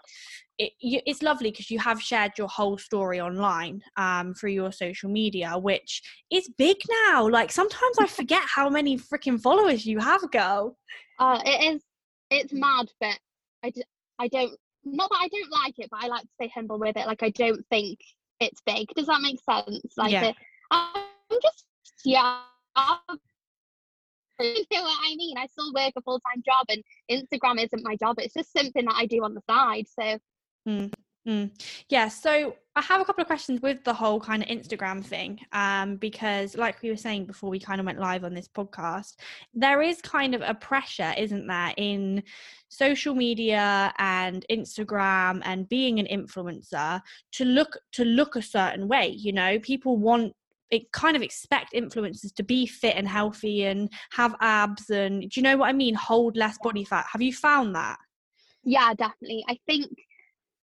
it, 0.58 0.72
it's 0.80 1.22
lovely 1.22 1.52
because 1.52 1.70
you 1.70 1.80
have 1.80 2.02
shared 2.02 2.32
your 2.38 2.48
whole 2.48 2.78
story 2.78 3.20
online 3.20 3.82
um, 3.98 4.34
through 4.34 4.52
your 4.52 4.72
social 4.72 5.10
media, 5.10 5.58
which 5.58 6.02
is 6.32 6.50
big 6.58 6.78
now. 7.10 7.28
Like 7.28 7.52
sometimes 7.52 7.98
I 8.00 8.08
forget 8.08 8.44
how 8.44 8.70
many 8.70 8.98
freaking 8.98 9.40
followers 9.40 9.86
you 9.86 10.00
have, 10.00 10.32
girl. 10.32 10.78
Uh, 11.20 11.42
it 11.46 11.76
is 11.76 11.82
it's 12.30 12.54
mad, 12.54 12.92
but 13.00 13.18
I, 13.64 13.70
d- 13.70 13.84
I 14.20 14.28
don't, 14.28 14.58
not 14.84 15.10
that 15.10 15.20
I 15.22 15.28
don't 15.28 15.52
like 15.52 15.80
it, 15.80 15.90
but 15.90 16.04
I 16.04 16.08
like 16.08 16.22
to 16.22 16.34
stay 16.36 16.52
humble 16.54 16.80
with 16.80 16.98
it. 16.98 17.08
Like, 17.08 17.24
I 17.24 17.30
don't 17.30 17.66
think 17.70 18.00
it's 18.40 18.62
big. 18.66 18.88
Does 18.96 19.08
that 19.08 19.22
make 19.22 19.40
sense? 19.44 19.94
Like, 19.98 20.12
yeah. 20.12 20.26
It, 20.26 20.36
I'm 20.72 21.04
just, 21.42 21.66
yeah. 22.04 22.42
you 24.40 24.66
know 24.72 24.84
what 24.84 25.00
I 25.04 25.16
mean? 25.16 25.38
I 25.38 25.48
still 25.48 25.74
work 25.74 25.94
a 25.96 26.02
full 26.02 26.20
time 26.20 26.44
job, 26.46 26.66
and 26.70 26.84
Instagram 27.10 27.64
isn't 27.64 27.84
my 27.84 27.96
job. 27.96 28.18
It's 28.20 28.34
just 28.34 28.52
something 28.54 28.86
that 28.86 28.96
I 28.96 29.06
do 29.06 29.24
on 29.24 29.34
the 29.34 29.42
side. 29.50 29.86
So, 29.88 30.20
mm. 30.68 30.94
Mm. 31.28 31.50
Yeah, 31.90 32.08
so 32.08 32.56
I 32.76 32.82
have 32.82 33.02
a 33.02 33.06
couple 33.06 33.22
of 33.22 33.28
questions 33.28 33.62
with 33.62 33.84
the 33.84 33.94
whole 33.94 34.20
kind 34.20 34.44
of 34.44 34.50
Instagram 34.50 35.04
thing, 35.04 35.40
um, 35.54 35.96
because 35.96 36.56
like 36.56 36.82
we 36.84 36.90
were 36.90 36.98
saying 36.98 37.26
before 37.26 37.50
we 37.50 37.60
kind 37.60 37.80
of 37.80 37.86
went 37.86 38.00
live 38.00 38.24
on 38.24 38.36
this 38.36 38.48
podcast, 38.48 39.16
there 39.54 39.82
is 39.82 40.02
kind 40.02 40.36
of 40.36 40.42
a 40.42 40.54
pressure, 40.54 41.14
isn't 41.18 41.48
there, 41.48 41.74
in 41.78 42.22
social 42.70 43.16
media 43.16 43.92
and 43.98 44.46
Instagram 44.52 45.42
and 45.46 45.68
being 45.68 46.00
an 46.00 46.06
influencer 46.06 47.02
to 47.32 47.46
look 47.46 47.78
to 47.94 48.06
look 48.06 48.36
a 48.36 48.42
certain 48.42 48.88
way. 48.88 49.08
You 49.08 49.34
know, 49.34 49.58
people 49.60 49.98
want 49.98 50.34
it 50.70 50.92
kind 50.92 51.16
of 51.16 51.24
expect 51.24 51.74
influencers 51.74 52.34
to 52.36 52.44
be 52.44 52.68
fit 52.68 52.96
and 52.96 53.08
healthy 53.08 53.66
and 53.66 53.90
have 54.12 54.36
abs 54.42 54.90
and 54.90 55.22
do 55.22 55.40
you 55.40 55.44
know 55.44 55.58
what 55.58 55.70
I 55.70 55.74
mean? 55.74 55.96
Hold 55.96 56.38
less 56.38 56.58
body 56.62 56.84
fat. 56.84 57.06
Have 57.12 57.22
you 57.22 57.34
found 57.34 57.74
that? 57.76 57.98
Yeah, 58.64 58.94
definitely. 58.96 59.46
I 59.48 59.58
think 59.68 59.88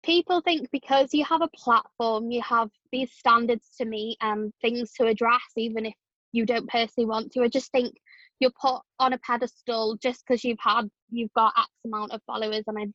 people 0.08 0.40
think 0.40 0.70
because 0.72 1.12
you 1.12 1.22
have 1.22 1.42
a 1.42 1.50
platform, 1.54 2.30
you 2.30 2.40
have 2.40 2.70
these 2.90 3.12
standards 3.12 3.68
to 3.76 3.84
meet 3.84 4.16
and 4.22 4.54
things 4.62 4.90
to 4.94 5.04
address, 5.04 5.42
even 5.54 5.84
if 5.84 5.92
you 6.32 6.46
don't 6.46 6.66
personally 6.66 7.06
want 7.06 7.30
to. 7.32 7.42
I 7.42 7.48
just 7.48 7.70
think 7.70 7.94
you're 8.40 8.52
put 8.58 8.80
on 8.98 9.12
a 9.12 9.18
pedestal 9.18 9.98
just 10.02 10.24
because 10.26 10.44
you've 10.44 10.58
had 10.60 10.88
you've 11.10 11.32
got 11.34 11.52
X 11.58 11.68
amount 11.84 12.12
of 12.12 12.22
followers, 12.26 12.64
and 12.66 12.78
I 12.78 12.86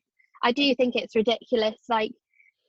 I 0.50 0.52
do 0.54 0.74
think 0.74 0.96
it's 0.96 1.16
ridiculous. 1.16 1.78
Like 1.88 2.14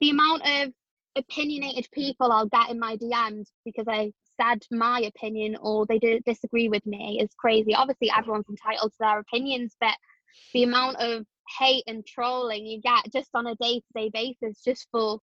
the 0.03 0.11
amount 0.11 0.43
of 0.45 0.73
opinionated 1.17 1.89
people 1.91 2.31
I'll 2.31 2.47
get 2.47 2.69
in 2.69 2.79
my 2.79 2.99
DMs 2.99 3.47
because 3.65 3.87
I 3.89 4.13
said 4.39 4.63
my 4.71 5.01
opinion 5.01 5.57
or 5.59 5.87
they 5.87 5.99
did 5.99 6.23
disagree 6.25 6.69
with 6.69 6.85
me 6.85 7.19
is 7.23 7.31
crazy. 7.39 7.75
Obviously, 7.75 8.11
everyone's 8.15 8.51
entitled 8.51 8.93
to 8.93 8.99
their 9.01 9.21
opinions, 9.21 9.75
but 9.81 9.95
the 10.53 10.65
amount 10.65 10.97
of 10.97 11.25
hate 11.59 11.85
and 11.87 12.07
trolling 12.07 12.67
you 12.67 12.81
get 12.81 13.05
just 13.13 13.31
on 13.35 13.47
a 13.47 13.55
day 13.57 13.81
to 13.81 13.85
day 13.95 14.11
basis 14.13 14.63
just 14.65 14.89
for 14.91 15.19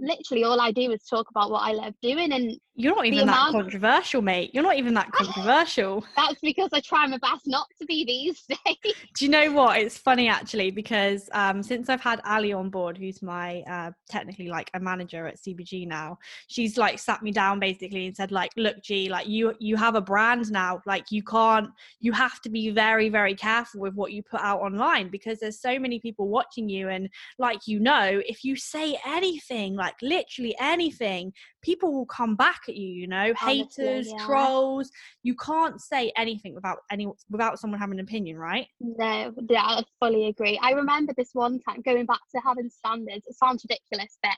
literally 0.00 0.44
all 0.44 0.60
I 0.60 0.72
do 0.72 0.90
is 0.90 1.04
talk 1.04 1.30
about 1.30 1.50
what 1.50 1.62
I 1.62 1.72
love 1.72 1.94
doing. 2.02 2.32
And 2.32 2.58
you're 2.74 2.96
not 2.96 3.06
even 3.06 3.26
that 3.26 3.52
controversial, 3.52 4.22
mate. 4.22 4.50
You're 4.54 4.62
not 4.62 4.76
even 4.76 4.94
that 4.94 5.12
controversial. 5.12 6.04
That's 6.16 6.40
because 6.40 6.70
I 6.72 6.80
try 6.80 7.06
my 7.06 7.18
best 7.18 7.46
not 7.46 7.66
to 7.78 7.86
be 7.86 8.04
these 8.04 8.42
days. 8.48 8.94
Do 9.16 9.24
you 9.24 9.30
know 9.30 9.52
what? 9.52 9.78
It's 9.78 9.98
funny 9.98 10.28
actually 10.28 10.70
because 10.70 11.28
um, 11.32 11.62
since 11.62 11.88
I've 11.88 12.00
had 12.00 12.20
Ali 12.24 12.52
on 12.52 12.70
board, 12.70 12.96
who's 12.96 13.22
my 13.22 13.60
uh, 13.62 13.90
technically 14.08 14.48
like 14.48 14.70
a 14.74 14.80
manager 14.80 15.26
at 15.26 15.36
CBG 15.36 15.86
now, 15.86 16.18
she's 16.46 16.78
like 16.78 16.98
sat 16.98 17.22
me 17.22 17.32
down 17.32 17.60
basically 17.60 18.06
and 18.06 18.16
said 18.16 18.32
like, 18.32 18.52
look, 18.56 18.82
G, 18.82 19.08
like 19.10 19.28
you 19.28 19.54
you 19.58 19.76
have 19.76 19.94
a 19.94 20.00
brand 20.00 20.50
now. 20.50 20.80
Like 20.86 21.10
you 21.10 21.22
can't, 21.22 21.68
you 22.00 22.12
have 22.12 22.40
to 22.42 22.50
be 22.50 22.70
very 22.70 23.08
very 23.08 23.34
careful 23.34 23.80
with 23.80 23.94
what 23.94 24.12
you 24.12 24.22
put 24.22 24.40
out 24.40 24.60
online 24.60 25.10
because 25.10 25.38
there's 25.40 25.60
so 25.60 25.78
many 25.78 26.00
people 26.00 26.28
watching 26.28 26.68
you, 26.68 26.88
and 26.88 27.08
like 27.38 27.66
you 27.66 27.78
know, 27.78 28.22
if 28.26 28.44
you 28.44 28.56
say 28.56 28.98
anything 29.04 29.74
like 29.74 29.89
literally 30.02 30.54
anything, 30.58 31.32
people 31.62 31.92
will 31.92 32.06
come 32.06 32.36
back 32.36 32.62
at 32.68 32.76
you 32.76 32.88
you 32.88 33.06
know? 33.06 33.32
Honestly, 33.42 33.68
haters 33.78 34.08
yeah. 34.10 34.26
trolls 34.26 34.90
you 35.22 35.34
can't 35.34 35.80
say 35.80 36.12
anything 36.16 36.54
without 36.54 36.78
any 36.90 37.08
without 37.30 37.58
someone 37.58 37.80
having 37.80 37.98
an 37.98 38.04
opinion 38.04 38.38
right? 38.38 38.66
No 38.80 39.32
yeah 39.48 39.62
i 39.62 39.82
fully 39.98 40.26
agree. 40.26 40.58
I 40.62 40.72
remember 40.72 41.12
this 41.16 41.30
one 41.32 41.60
time 41.60 41.82
going 41.82 42.06
back 42.06 42.20
to 42.34 42.40
having 42.44 42.70
standards 42.70 43.26
it 43.26 43.36
sounds 43.36 43.64
ridiculous 43.68 44.18
but 44.22 44.36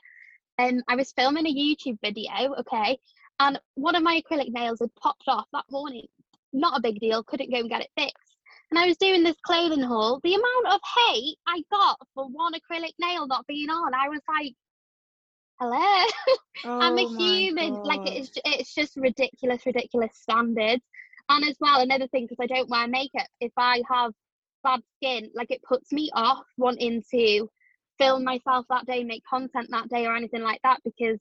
um 0.63 0.81
i 0.87 0.95
was 0.95 1.11
filming 1.13 1.47
a 1.47 1.53
youtube 1.53 1.97
video 2.03 2.53
okay? 2.59 2.97
And 3.39 3.59
one 3.75 3.95
of 3.95 4.03
my 4.03 4.21
acrylic 4.21 4.51
nails 4.51 4.79
had 4.79 4.93
popped 4.95 5.23
off 5.27 5.47
that 5.53 5.65
morning. 5.71 6.05
Not 6.53 6.77
a 6.77 6.81
big 6.81 6.99
deal 6.99 7.23
couldn't 7.23 7.51
go 7.51 7.59
and 7.59 7.69
get 7.69 7.81
it 7.81 7.89
fixed. 7.97 8.37
And 8.69 8.79
I 8.79 8.87
was 8.87 8.97
doing 8.97 9.23
this 9.23 9.35
clothing 9.45 9.83
haul, 9.83 10.19
the 10.23 10.33
amount 10.33 10.67
of 10.67 10.81
hate 10.97 11.37
I 11.47 11.63
got 11.71 11.97
for 12.15 12.25
one 12.27 12.53
acrylic 12.53 12.93
nail 12.99 13.27
not 13.27 13.45
being 13.47 13.69
on, 13.69 13.93
I 13.93 14.09
was 14.09 14.21
like, 14.27 14.53
hello 15.59 16.07
oh 16.65 16.79
i'm 16.81 16.97
a 16.97 17.07
human 17.07 17.75
God. 17.75 17.85
like 17.85 18.01
it's 18.05 18.31
it's 18.43 18.73
just 18.73 18.95
ridiculous 18.97 19.65
ridiculous 19.65 20.11
standards 20.15 20.81
and 21.29 21.45
as 21.45 21.55
well 21.59 21.81
another 21.81 22.07
thing 22.07 22.25
because 22.27 22.43
i 22.43 22.47
don't 22.47 22.69
wear 22.69 22.87
makeup 22.87 23.27
if 23.39 23.51
i 23.57 23.81
have 23.89 24.11
bad 24.63 24.81
skin 24.95 25.29
like 25.35 25.51
it 25.51 25.61
puts 25.61 25.91
me 25.91 26.09
off 26.13 26.43
wanting 26.57 27.03
to 27.11 27.47
film 27.99 28.23
myself 28.23 28.65
that 28.69 28.85
day 28.85 29.03
make 29.03 29.23
content 29.29 29.67
that 29.69 29.87
day 29.89 30.05
or 30.05 30.15
anything 30.15 30.41
like 30.41 30.59
that 30.63 30.79
because 30.83 31.19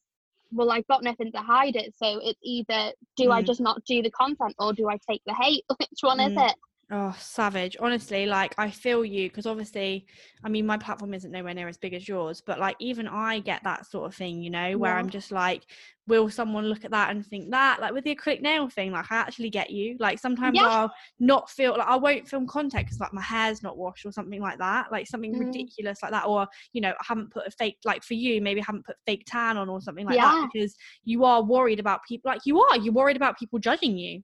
well 0.51 0.71
i've 0.71 0.87
got 0.87 1.03
nothing 1.03 1.31
to 1.31 1.39
hide 1.39 1.77
it 1.77 1.93
so 1.97 2.19
it's 2.23 2.41
either 2.43 2.93
do 3.17 3.25
mm. 3.25 3.33
i 3.33 3.43
just 3.43 3.61
not 3.61 3.85
do 3.85 4.03
the 4.03 4.11
content 4.11 4.55
or 4.59 4.73
do 4.73 4.89
i 4.89 4.97
take 5.09 5.23
the 5.27 5.35
hate 5.35 5.65
which 5.79 6.01
one 6.01 6.19
mm. 6.19 6.31
is 6.31 6.37
it 6.37 6.57
Oh, 6.95 7.17
savage. 7.19 7.75
Honestly, 7.81 8.27
like 8.27 8.55
I 8.59 8.69
feel 8.69 9.03
you 9.03 9.31
because 9.31 9.47
obviously, 9.47 10.05
I 10.45 10.51
mean, 10.51 10.67
my 10.67 10.77
platform 10.77 11.15
isn't 11.15 11.33
nowhere 11.33 11.55
near 11.55 11.67
as 11.67 11.79
big 11.79 11.95
as 11.95 12.07
yours, 12.07 12.43
but 12.45 12.59
like 12.59 12.77
even 12.81 13.09
I 13.09 13.39
get 13.39 13.65
that 13.65 13.87
sort 13.87 14.05
of 14.05 14.15
thing, 14.15 14.43
you 14.43 14.51
know, 14.51 14.77
where 14.77 14.93
yeah. 14.93 14.99
I'm 14.99 15.09
just 15.09 15.33
like, 15.33 15.63
will 16.07 16.29
someone 16.29 16.67
look 16.67 16.85
at 16.85 16.91
that 16.91 17.09
and 17.09 17.25
think 17.25 17.51
that? 17.51 17.81
Like 17.81 17.95
with 17.95 18.05
the 18.05 18.15
acrylic 18.15 18.43
nail 18.43 18.69
thing, 18.69 18.93
like 18.93 19.11
I 19.11 19.17
actually 19.17 19.49
get 19.49 19.71
you. 19.71 19.97
Like 20.01 20.19
sometimes 20.19 20.59
yeah. 20.59 20.67
I'll 20.67 20.93
not 21.19 21.49
feel 21.49 21.79
like 21.79 21.89
I 21.89 21.97
won't 21.97 22.29
film 22.29 22.47
content 22.47 22.85
because 22.85 23.01
like 23.01 23.15
my 23.15 23.23
hair's 23.23 23.63
not 23.63 23.79
washed 23.79 24.05
or 24.05 24.13
something 24.13 24.43
like 24.43 24.59
that, 24.59 24.93
like 24.93 25.07
something 25.07 25.35
mm. 25.35 25.47
ridiculous 25.47 26.03
like 26.03 26.13
that, 26.13 26.27
or 26.27 26.47
you 26.75 26.83
know, 26.83 26.91
I 26.91 27.05
haven't 27.09 27.33
put 27.33 27.47
a 27.47 27.51
fake 27.53 27.79
like 27.87 28.03
for 28.03 28.15
you, 28.15 28.43
maybe 28.43 28.61
I 28.61 28.65
haven't 28.67 28.85
put 28.85 28.97
fake 29.07 29.25
tan 29.27 29.57
on 29.57 29.71
or 29.71 29.81
something 29.81 30.05
like 30.05 30.17
yeah. 30.17 30.25
that 30.25 30.51
because 30.53 30.77
you 31.05 31.25
are 31.25 31.43
worried 31.43 31.81
about 31.81 32.01
people. 32.07 32.31
Like 32.31 32.43
you 32.45 32.61
are, 32.61 32.77
you're 32.77 32.93
worried 32.93 33.17
about 33.17 33.39
people 33.39 33.59
judging 33.59 33.97
you. 33.97 34.21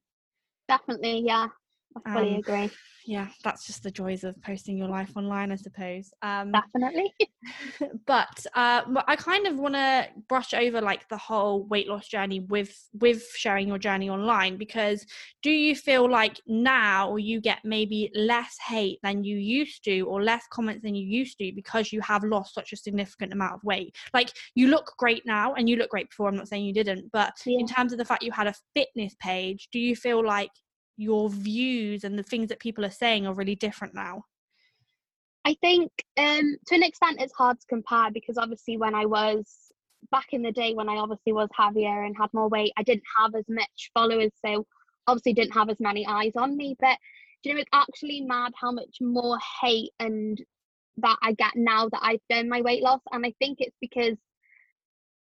Definitely, 0.69 1.23
yeah. 1.27 1.47
I 2.07 2.15
fully 2.15 2.35
um, 2.35 2.39
agree. 2.41 2.71
Yeah, 3.09 3.29
that's 3.43 3.67
just 3.67 3.83
the 3.83 3.91
joys 3.91 4.23
of 4.23 4.39
posting 4.43 4.77
your 4.77 4.89
life 4.89 5.17
online, 5.17 5.51
I 5.51 5.57
suppose. 5.57 6.13
Um, 6.21 6.53
Definitely. 6.53 7.11
but 8.07 8.47
uh, 8.55 8.83
I 9.07 9.17
kind 9.17 9.47
of 9.47 9.57
want 9.57 9.77
to 9.77 10.09
brush 10.29 10.53
over 10.53 10.83
like 10.83 11.09
the 11.09 11.17
whole 11.17 11.65
weight 11.65 11.89
loss 11.89 12.07
journey 12.07 12.41
with 12.41 12.77
with 12.93 13.23
sharing 13.35 13.67
your 13.67 13.79
journey 13.79 14.11
online 14.11 14.59
because 14.59 15.07
do 15.43 15.51
you 15.51 15.75
feel 15.75 16.11
like 16.11 16.39
now 16.47 17.17
you 17.17 17.41
get 17.41 17.61
maybe 17.65 18.11
less 18.15 18.59
hate 18.69 18.99
than 19.03 19.25
you 19.25 19.39
used 19.39 19.85
to 19.85 20.03
or 20.03 20.23
less 20.23 20.45
comments 20.53 20.83
than 20.83 20.95
you 20.95 21.07
used 21.07 21.39
to 21.39 21.51
because 21.55 21.95
you 21.95 22.03
have 22.03 22.23
lost 22.25 22.53
such 22.53 22.75
a 22.75 22.77
significant 22.77 23.33
amount 23.33 23.55
of 23.55 23.65
weight? 23.65 23.97
Like 24.13 24.33
you 24.55 24.69
look 24.69 24.93
great 24.99 25.25
now 25.25 25.55
and 25.55 25.67
you 25.67 25.77
look 25.77 25.89
great 25.89 26.11
before. 26.11 26.29
I'm 26.29 26.37
not 26.37 26.49
saying 26.49 26.67
you 26.67 26.75
didn't, 26.75 27.11
but 27.11 27.33
yeah. 27.47 27.59
in 27.59 27.67
terms 27.67 27.93
of 27.93 27.99
the 27.99 28.05
fact 28.05 28.23
you 28.23 28.33
had 28.33 28.49
a 28.49 28.55
fitness 28.77 29.17
page, 29.19 29.69
do 29.73 29.79
you 29.79 29.97
feel 29.97 30.23
like 30.23 30.51
your 30.99 31.31
views 31.31 32.05
and 32.05 32.19
the 32.19 32.23
things 32.23 32.49
that 32.49 32.59
people 32.59 32.85
are 32.85 32.91
saying 32.91 33.27
are 33.27 33.33
really 33.33 33.55
different 33.55 33.95
now? 33.95 34.25
I 35.45 35.57
think 35.63 35.91
um, 36.19 36.57
to 36.67 36.75
an 36.75 36.83
extent 36.83 37.23
it's 37.23 37.33
hard 37.33 37.59
to 37.61 37.67
compare 37.69 38.11
because 38.13 38.37
obviously 38.37 38.77
when 38.77 38.95
I 38.95 39.07
was 39.07 39.47
back 40.11 40.27
in 40.33 40.43
the 40.43 40.53
day 40.53 40.75
when 40.75 40.89
I 40.89 40.97
obviously 40.97 41.33
was 41.33 41.49
heavier 41.57 42.05
and 42.05 42.15
had 42.17 42.35
more 42.35 42.49
weight, 42.49 42.73
I 42.77 42.83
didn't 42.83 43.05
have 43.17 43.35
as 43.35 43.45
much 43.49 43.91
followers, 43.95 44.33
so 44.45 44.67
obviously 45.07 45.33
didn't 45.33 45.55
have 45.55 45.71
as 45.71 45.81
many 45.81 46.07
eyes 46.07 46.33
on 46.37 46.57
me. 46.57 46.77
But 46.79 46.99
you 47.45 47.55
know, 47.55 47.61
it's 47.61 47.71
actually 47.73 48.21
mad 48.21 48.53
how 48.61 48.73
much 48.73 48.97
more 49.01 49.39
hate 49.63 49.93
and 50.01 50.39
that 50.99 51.17
I 51.23 51.33
get 51.33 51.53
now 51.55 51.89
that 51.89 52.01
I've 52.03 52.21
done 52.29 52.49
my 52.49 52.61
weight 52.61 52.83
loss, 52.83 53.01
and 53.13 53.25
I 53.25 53.33
think 53.39 53.59
it's 53.61 53.77
because 53.81 54.17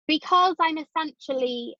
because 0.08 0.56
I'm 0.60 0.78
essentially 0.78 1.76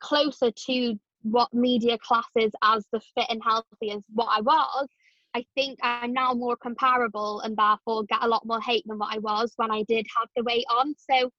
closer 0.00 0.50
to 0.50 0.98
what 1.22 1.52
media 1.52 1.98
classes 1.98 2.52
as 2.62 2.84
the 2.92 3.00
fit 3.14 3.26
and 3.28 3.42
healthy 3.42 3.90
as 3.90 4.02
what 4.12 4.28
I 4.30 4.40
was, 4.40 4.88
I 5.34 5.44
think 5.54 5.78
I'm 5.82 6.12
now 6.12 6.32
more 6.32 6.56
comparable 6.56 7.40
and 7.40 7.56
therefore 7.56 8.04
get 8.04 8.22
a 8.22 8.28
lot 8.28 8.46
more 8.46 8.60
hate 8.60 8.84
than 8.86 8.98
what 8.98 9.14
I 9.14 9.18
was 9.18 9.52
when 9.56 9.70
I 9.70 9.82
did 9.82 10.06
have 10.18 10.28
the 10.34 10.42
weight 10.42 10.64
on. 10.70 10.94
So 11.10 11.30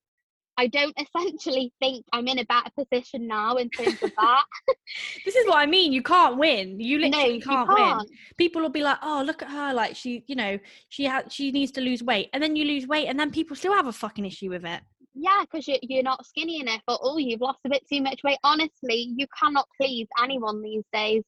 I 0.57 0.67
don't 0.67 0.95
essentially 1.17 1.73
think 1.79 2.05
I'm 2.13 2.27
in 2.27 2.39
a 2.39 2.45
better 2.45 2.69
position 2.77 3.27
now 3.27 3.55
in 3.55 3.69
terms 3.69 4.01
of 4.03 4.11
that. 4.15 4.43
this 5.25 5.35
is 5.35 5.47
what 5.47 5.57
I 5.57 5.65
mean. 5.65 5.91
You 5.91 6.03
can't 6.03 6.37
win. 6.37 6.79
You 6.79 6.99
literally 6.99 7.39
no, 7.39 7.45
can't, 7.45 7.69
you 7.69 7.75
can't, 7.75 7.97
win. 7.99 8.07
People 8.37 8.61
will 8.61 8.69
be 8.69 8.83
like, 8.83 8.97
"Oh, 9.01 9.23
look 9.25 9.41
at 9.41 9.49
her! 9.49 9.73
Like 9.73 9.95
she, 9.95 10.23
you 10.27 10.35
know, 10.35 10.59
she 10.89 11.05
has, 11.05 11.25
she 11.29 11.51
needs 11.51 11.71
to 11.73 11.81
lose 11.81 12.03
weight," 12.03 12.29
and 12.33 12.43
then 12.43 12.55
you 12.55 12.65
lose 12.65 12.87
weight, 12.87 13.07
and 13.07 13.19
then 13.19 13.31
people 13.31 13.55
still 13.55 13.73
have 13.73 13.87
a 13.87 13.93
fucking 13.93 14.25
issue 14.25 14.49
with 14.49 14.65
it 14.65 14.81
yeah, 15.19 15.41
because 15.41 15.67
you, 15.67 15.77
you're 15.82 16.03
not 16.03 16.25
skinny 16.25 16.62
enough, 16.62 16.82
or 16.88 16.97
oh, 17.01 17.17
you've 17.17 17.41
lost 17.41 17.60
a 17.65 17.69
bit 17.69 17.84
too 17.91 18.01
much 18.01 18.21
weight. 18.23 18.39
Honestly, 18.43 19.13
you 19.15 19.27
cannot 19.38 19.67
please 19.79 20.08
anyone 20.21 20.62
these 20.62 20.84
days. 20.93 21.23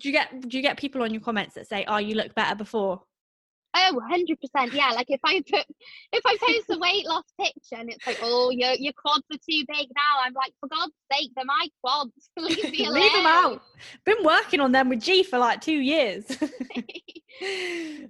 Do 0.00 0.08
you 0.08 0.12
get 0.12 0.48
do 0.48 0.56
you 0.56 0.62
get 0.62 0.78
people 0.78 1.02
on 1.02 1.12
your 1.12 1.20
comments 1.20 1.54
that 1.54 1.68
say, 1.68 1.84
"Oh, 1.86 1.98
you 1.98 2.14
look 2.14 2.34
better 2.34 2.54
before"? 2.54 3.02
Oh, 3.76 4.00
100%. 4.08 4.72
Yeah, 4.72 4.90
like 4.90 5.10
if 5.10 5.18
I 5.24 5.42
put 5.50 5.66
if 6.12 6.22
I 6.24 6.36
post 6.40 6.70
a 6.70 6.78
weight 6.78 7.06
loss 7.06 7.24
picture 7.40 7.74
and 7.76 7.90
it's 7.90 8.06
like, 8.06 8.18
"Oh, 8.22 8.50
your 8.50 8.72
your 8.74 8.92
quads 8.92 9.24
are 9.32 9.36
too 9.36 9.64
big 9.68 9.88
now." 9.96 10.22
I'm 10.24 10.32
like, 10.32 10.52
"For 10.60 10.68
God's 10.68 10.94
sake, 11.12 11.32
they're 11.34 11.44
my 11.44 11.68
quads. 11.82 12.12
Leave 12.38 12.70
me 12.70 12.84
alone." 12.86 13.00
Leave 13.00 13.12
them 13.12 13.26
out. 13.26 13.62
Been 14.06 14.24
working 14.24 14.60
on 14.60 14.72
them 14.72 14.88
with 14.88 15.02
G 15.02 15.24
for 15.24 15.38
like 15.38 15.60
2 15.60 15.72
years. 15.72 16.24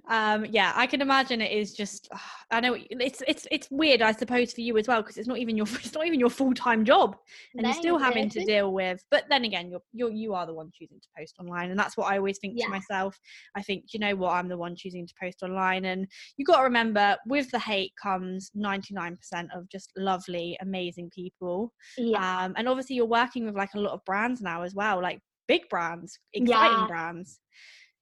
um 0.07 0.45
yeah 0.45 0.71
i 0.75 0.85
can 0.85 1.01
imagine 1.01 1.41
it 1.41 1.51
is 1.51 1.73
just 1.73 2.09
i 2.51 2.59
know 2.59 2.77
it's 2.89 3.23
it's 3.27 3.47
it's 3.51 3.67
weird 3.71 4.01
i 4.01 4.11
suppose 4.11 4.53
for 4.53 4.61
you 4.61 4.77
as 4.77 4.87
well 4.87 5.01
because 5.01 5.17
it's 5.17 5.27
not 5.27 5.37
even 5.39 5.57
your 5.57 5.65
it's 5.73 5.93
not 5.93 6.05
even 6.05 6.19
your 6.19 6.29
full-time 6.29 6.85
job 6.85 7.15
and 7.55 7.63
No, 7.63 7.69
you're 7.69 7.73
still 7.73 7.97
having 7.97 8.29
to 8.29 8.45
deal 8.45 8.71
with 8.71 9.03
but 9.09 9.23
then 9.29 9.43
again 9.45 9.69
you're 9.69 9.81
you're 9.93 10.11
you 10.11 10.33
are 10.33 10.45
the 10.45 10.53
one 10.53 10.69
choosing 10.73 10.99
to 10.99 11.07
post 11.17 11.35
online 11.39 11.71
and 11.71 11.79
that's 11.79 11.97
what 11.97 12.05
i 12.11 12.17
always 12.17 12.37
think 12.37 12.53
Yeah. 12.55 12.65
to 12.65 12.71
myself 12.71 13.19
i 13.55 13.61
think 13.61 13.85
you 13.93 13.99
know 13.99 14.15
what 14.15 14.33
i'm 14.33 14.47
the 14.47 14.57
one 14.57 14.75
choosing 14.75 15.07
to 15.07 15.13
post 15.19 15.41
online 15.41 15.85
and 15.85 16.07
you 16.37 16.45
got 16.45 16.57
to 16.57 16.63
remember 16.63 17.17
with 17.25 17.49
the 17.51 17.59
hate 17.59 17.93
comes 18.01 18.51
99% 18.55 19.17
of 19.55 19.67
just 19.69 19.91
lovely 19.97 20.57
amazing 20.61 21.09
people 21.09 21.73
Yeah. 21.97 22.43
um 22.45 22.53
and 22.57 22.67
obviously 22.69 22.95
you're 22.95 23.05
working 23.05 23.45
with 23.45 23.55
like 23.55 23.73
a 23.73 23.79
lot 23.79 23.93
of 23.93 24.05
brands 24.05 24.41
now 24.41 24.61
as 24.61 24.75
well 24.75 25.01
like 25.01 25.19
big 25.47 25.67
brands 25.69 26.19
exciting 26.33 26.79
Yeah. 26.79 26.87
brands 26.87 27.39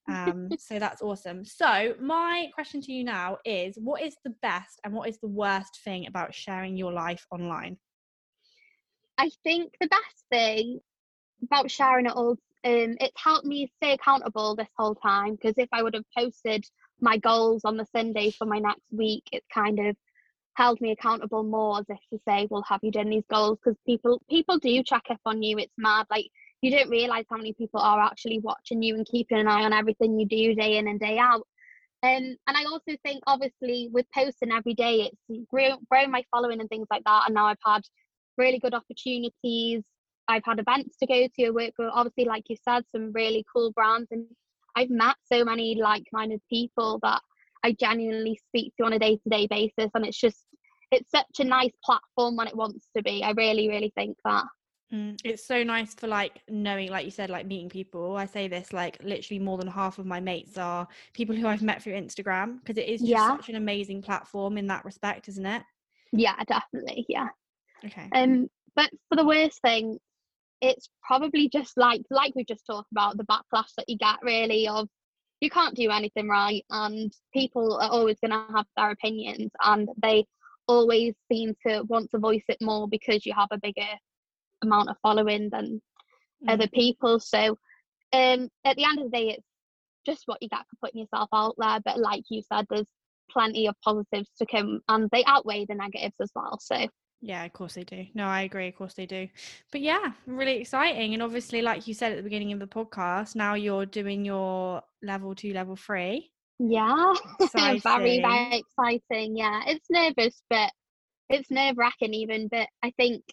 um 0.10 0.50
so 0.58 0.80
that's 0.80 1.02
awesome 1.02 1.46
so 1.46 1.94
my 2.02 2.50
question 2.54 2.82
to 2.82 2.92
you 2.92 3.04
now 3.04 3.38
is 3.46 3.78
what 3.78 4.02
is 4.02 4.16
the 4.26 4.34
best 4.42 4.80
and 4.84 4.94
what 4.94 5.08
is 5.08 5.18
the 5.20 5.28
worst 5.28 5.80
thing 5.84 6.08
about 6.08 6.34
sharing 6.34 6.76
your 6.76 6.92
life 6.92 7.26
online 7.32 7.78
I 9.18 9.30
think 9.44 9.74
the 9.80 9.88
best 9.88 10.26
thing 10.30 10.80
about 11.44 11.70
sharing 11.70 12.06
it 12.06 12.14
all, 12.14 12.32
um, 12.32 12.38
it's 13.00 13.22
helped 13.22 13.46
me 13.46 13.72
stay 13.78 13.94
accountable 13.94 14.56
this 14.56 14.68
whole 14.78 14.96
time 14.96 15.36
because 15.36 15.56
if 15.58 15.70
I 15.72 15.84
would 15.84 15.94
have 15.94 16.06
posted 16.18 16.66
my 17.00 17.18
goals 17.18 17.66
on 17.66 17.78
the 17.78 17.86
Sunday 17.86 18.32
for 18.32 18.46
my 18.46 18.60
next 18.60 18.84
week, 18.92 19.24
it's 19.32 19.46
kind 19.54 19.80
of 19.80 19.96
held 20.56 20.80
me 20.82 20.92
accountable 20.92 21.44
more 21.44 21.80
as 21.80 21.86
if 21.90 22.00
to 22.12 22.20
say, 22.28 22.48
well, 22.50 22.64
have 22.68 22.80
you 22.84 22.92
done 22.92 23.10
these 23.10 23.26
goals? 23.30 23.60
Because 23.64 23.78
people 23.86 24.22
people 24.30 24.58
do 24.60 24.82
check 24.84 25.04
up 25.10 25.20
on 25.26 25.44
you. 25.44 25.58
It's 25.58 25.74
mad. 25.78 26.06
Like 26.10 26.30
you 26.64 26.72
don't 26.72 26.90
realize 26.90 27.26
how 27.30 27.38
many 27.38 27.54
people 27.54 27.82
are 27.82 28.00
actually 28.00 28.40
watching 28.40 28.82
you 28.82 28.96
and 28.96 29.06
keeping 29.06 29.38
an 29.38 29.48
eye 29.48 29.64
on 29.64 29.74
everything 29.74 30.18
you 30.18 30.26
do 30.26 30.56
day 30.56 30.78
in 30.78 30.88
and 30.88 31.00
day 31.00 31.18
out. 31.18 31.46
Um, 32.04 32.36
and 32.48 32.58
I 32.58 32.64
also 32.66 32.98
think, 33.04 33.24
obviously, 33.28 33.90
with 33.92 34.06
posting 34.14 34.52
every 34.52 34.74
day, 34.74 35.12
it's 35.30 35.46
grown, 35.50 36.12
my 36.12 36.24
following 36.32 36.60
and 36.60 36.70
things 36.70 36.88
like 36.90 37.04
that. 37.06 37.24
And 37.26 37.36
now 37.36 37.48
I've 37.48 37.58
had 37.66 37.82
really 38.38 38.60
good 38.60 38.74
opportunities. 38.74 39.84
I've 40.28 40.44
had 40.46 40.60
events 40.60 40.96
to 41.00 41.08
go 41.08 41.28
to. 41.40 41.52
Work 41.52 41.74
with, 41.78 41.90
obviously, 41.94 42.26
like 42.26 42.44
you 42.50 42.56
said, 42.64 42.84
some 42.94 43.12
really 43.14 43.46
cool 43.54 43.72
brands. 43.72 44.08
And 44.12 44.26
I've 44.76 44.90
met 44.90 45.16
so 45.32 45.46
many 45.46 45.76
like 45.76 46.04
minded 46.12 46.42
people 46.50 47.00
that 47.04 47.22
I 47.64 47.74
genuinely 47.74 48.40
speak 48.48 48.74
to 48.78 48.86
on 48.86 48.94
a 48.94 49.00
day 49.00 49.18
to 49.18 49.30
day 49.30 49.48
basis. 49.48 49.92
And 49.94 50.06
it's 50.06 50.20
just, 50.20 50.46
it's 50.92 51.12
such 51.12 51.40
a 51.40 51.46
nice 51.46 51.72
platform 51.86 52.36
when 52.36 52.48
it 52.48 52.56
wants 52.56 52.88
to 52.96 53.04
be. 53.04 53.24
I 53.24 53.32
really, 53.32 53.70
really 53.70 53.92
think 53.96 54.18
that. 54.26 54.46
Mm, 54.94 55.20
it's 55.24 55.44
so 55.44 55.64
nice 55.64 55.96
for 55.96 56.06
like 56.06 56.42
knowing 56.48 56.92
like 56.92 57.04
you 57.04 57.10
said 57.10 57.32
like 57.32 57.48
meeting 57.48 57.68
people 57.68 58.16
i 58.16 58.28
say 58.28 58.48
this 58.48 58.72
like 58.72 59.02
literally 59.04 59.40
more 59.40 59.58
than 59.58 59.66
half 59.66 59.98
of 59.98 60.06
my 60.06 60.20
mates 60.20 60.56
are 60.56 60.88
people 61.14 61.36
who 61.36 61.48
i've 61.48 61.64
met 61.64 61.82
through 61.82 61.94
instagram 61.94 62.60
because 62.60 62.78
it 62.78 62.88
is 62.88 63.02
just 63.02 63.10
Yeah. 63.10 63.36
such 63.36 63.50
an 63.50 63.56
amazing 63.56 64.04
platform 64.04 64.56
in 64.56 64.68
that 64.68 64.86
respect 64.86 65.28
isn't 65.30 65.46
it 65.48 65.64
Yeah, 66.12 66.36
definitely. 66.46 67.08
Yeah. 67.10 67.30
okay 67.84 68.08
Um, 68.14 68.50
but 68.76 68.92
for 69.10 69.16
the 69.16 69.26
worst 69.26 69.60
thing, 69.64 69.98
it's 70.62 70.90
probably 71.02 71.50
just 71.50 71.76
like 71.76 72.02
like 72.12 72.36
we 72.36 72.46
just 72.46 72.66
talked 72.68 72.92
about 72.92 73.18
the 73.18 73.26
backlash 73.26 73.74
that 73.78 73.90
you 73.90 73.98
get 73.98 74.18
really 74.22 74.68
of 74.68 74.88
you 75.42 75.50
can't 75.50 75.76
do 75.76 75.90
anything 75.90 76.28
right 76.28 76.64
and 76.70 77.12
people 77.34 77.78
are 77.82 77.90
always 77.90 78.18
going 78.20 78.32
to 78.32 78.46
have 78.56 78.68
their 78.78 78.92
opinions 78.92 79.50
and 79.66 79.90
they 80.04 80.24
always 80.68 81.16
seem 81.32 81.56
to 81.66 81.82
want 81.90 82.12
to 82.12 82.20
voice 82.20 82.46
it 82.48 82.58
more 82.62 82.88
because 82.88 83.26
you 83.26 83.34
have 83.34 83.50
a 83.52 83.58
bigger 83.58 83.90
amount 84.64 84.90
of 84.90 84.98
following 85.02 85.50
than 85.52 85.82
Mm. 86.46 86.54
other 86.54 86.68
people 86.68 87.20
so 87.22 87.58
um 88.12 88.50
at 88.66 88.76
the 88.76 88.84
end 88.84 89.00
of 89.00 89.10
the 89.10 89.18
day 89.18 89.30
it's 89.30 89.48
just 90.06 90.24
what 90.26 90.40
you 90.42 90.50
get 90.50 90.60
for 90.60 90.88
putting 90.88 91.00
yourself 91.00 91.30
out 91.34 91.56
there 91.58 91.80
but 91.86 91.98
like 91.98 92.24
you 92.30 92.42
said 92.42 92.66
there's 92.70 92.90
plenty 93.32 93.68
of 93.68 93.76
positives 93.82 94.30
to 94.38 94.46
come 94.46 94.82
and 94.90 95.10
they 95.12 95.24
outweigh 95.26 95.66
the 95.66 95.74
negatives 95.76 96.16
as 96.22 96.30
well 96.36 96.60
so 96.60 96.76
Yeah, 97.22 97.46
of 97.46 97.54
course 97.54 97.76
they 97.76 97.86
do. 97.86 98.06
No, 98.14 98.26
I 98.26 98.42
agree. 98.42 98.68
Of 98.68 98.76
course 98.76 98.96
they 98.96 99.06
do. 99.06 99.30
But 99.72 99.80
yeah, 99.80 100.12
really 100.28 100.58
exciting. 100.58 101.14
And 101.14 101.24
obviously, 101.24 101.62
like 101.62 101.88
you 101.88 101.94
said 101.94 102.12
at 102.12 102.18
the 102.18 102.24
beginning 102.24 102.52
of 102.52 102.60
the 102.60 102.68
podcast, 102.68 103.34
now 103.34 103.54
you're 103.54 103.86
doing 103.86 104.26
your 104.26 104.82
level 105.02 105.34
two, 105.34 105.54
level 105.54 105.78
three. 105.78 106.32
Yeah, 106.60 107.14
very, 107.54 107.80
very 107.80 108.64
exciting. 108.68 109.38
Yeah, 109.38 109.62
it's 109.68 109.88
nervous, 109.90 110.44
but 110.50 110.70
it's 111.30 111.50
nerve 111.50 111.78
wracking 111.78 112.14
even. 112.14 112.50
But 112.50 112.68
I 112.84 112.92
think 112.98 113.24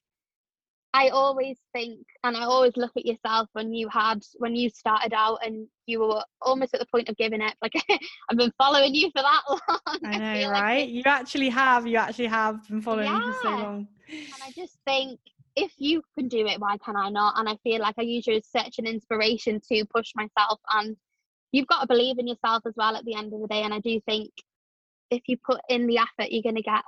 I 0.93 1.09
always 1.11 1.57
think, 1.73 2.01
and 2.25 2.37
I 2.37 2.43
always 2.43 2.73
look 2.77 2.91
at 2.97 3.07
yourself 3.07 3.49
when 3.53 3.73
you 3.73 3.89
had, 3.89 4.25
when 4.39 4.57
you 4.57 4.69
started 4.71 5.13
out 5.15 5.39
and 5.45 5.69
you 5.87 6.01
were 6.01 6.23
almost 6.43 6.75
at 6.75 6.81
the 6.81 6.87
point 6.87 7.09
of 7.09 7.17
giving 7.17 7.41
up. 7.41 7.55
Like, 7.63 7.73
I've 8.31 8.37
been 8.37 8.53
following 8.59 8.95
you 8.95 9.11
for 9.17 9.23
that 9.23 9.43
long. 9.49 9.99
I 10.05 10.19
know, 10.19 10.49
like 10.49 10.63
right? 10.63 10.89
it- 10.89 10.91
You 10.91 11.03
actually 11.07 11.49
have. 11.51 11.87
You 11.87 11.97
actually 11.99 12.27
have 12.27 12.67
been 12.69 12.81
following 12.83 13.13
me 13.13 13.21
for 13.33 13.33
so 13.33 13.49
long. 13.51 13.89
and 14.09 14.43
I 14.43 14.51
just 14.57 14.79
think 14.85 15.21
if 15.57 15.73
you 15.79 16.03
can 16.19 16.27
do 16.29 16.47
it, 16.47 16.61
why 16.61 16.77
can 16.79 16.97
I 16.97 17.09
not? 17.09 17.35
And 17.39 17.49
I 17.49 17.57
feel 17.63 17.81
like 17.81 17.95
I 17.99 18.03
use 18.03 18.27
you 18.27 18.35
as 18.35 18.47
such 18.49 18.79
an 18.79 18.87
inspiration 18.87 19.61
to 19.71 19.85
push 19.95 20.13
myself. 20.17 20.59
And 20.73 20.97
you've 21.53 21.67
got 21.69 21.83
to 21.83 21.87
believe 21.87 22.19
in 22.19 22.27
yourself 22.27 22.63
as 22.67 22.75
well 22.77 22.97
at 22.97 23.05
the 23.05 23.15
end 23.15 23.33
of 23.33 23.41
the 23.41 23.49
day. 23.49 23.63
And 23.63 23.73
I 23.75 23.79
do 23.81 24.01
think 24.07 24.31
if 25.11 25.23
you 25.27 25.37
put 25.45 25.61
in 25.69 25.87
the 25.87 25.99
effort, 25.99 26.31
you're 26.31 26.43
going 26.43 26.57
to 26.57 26.63
get 26.63 26.83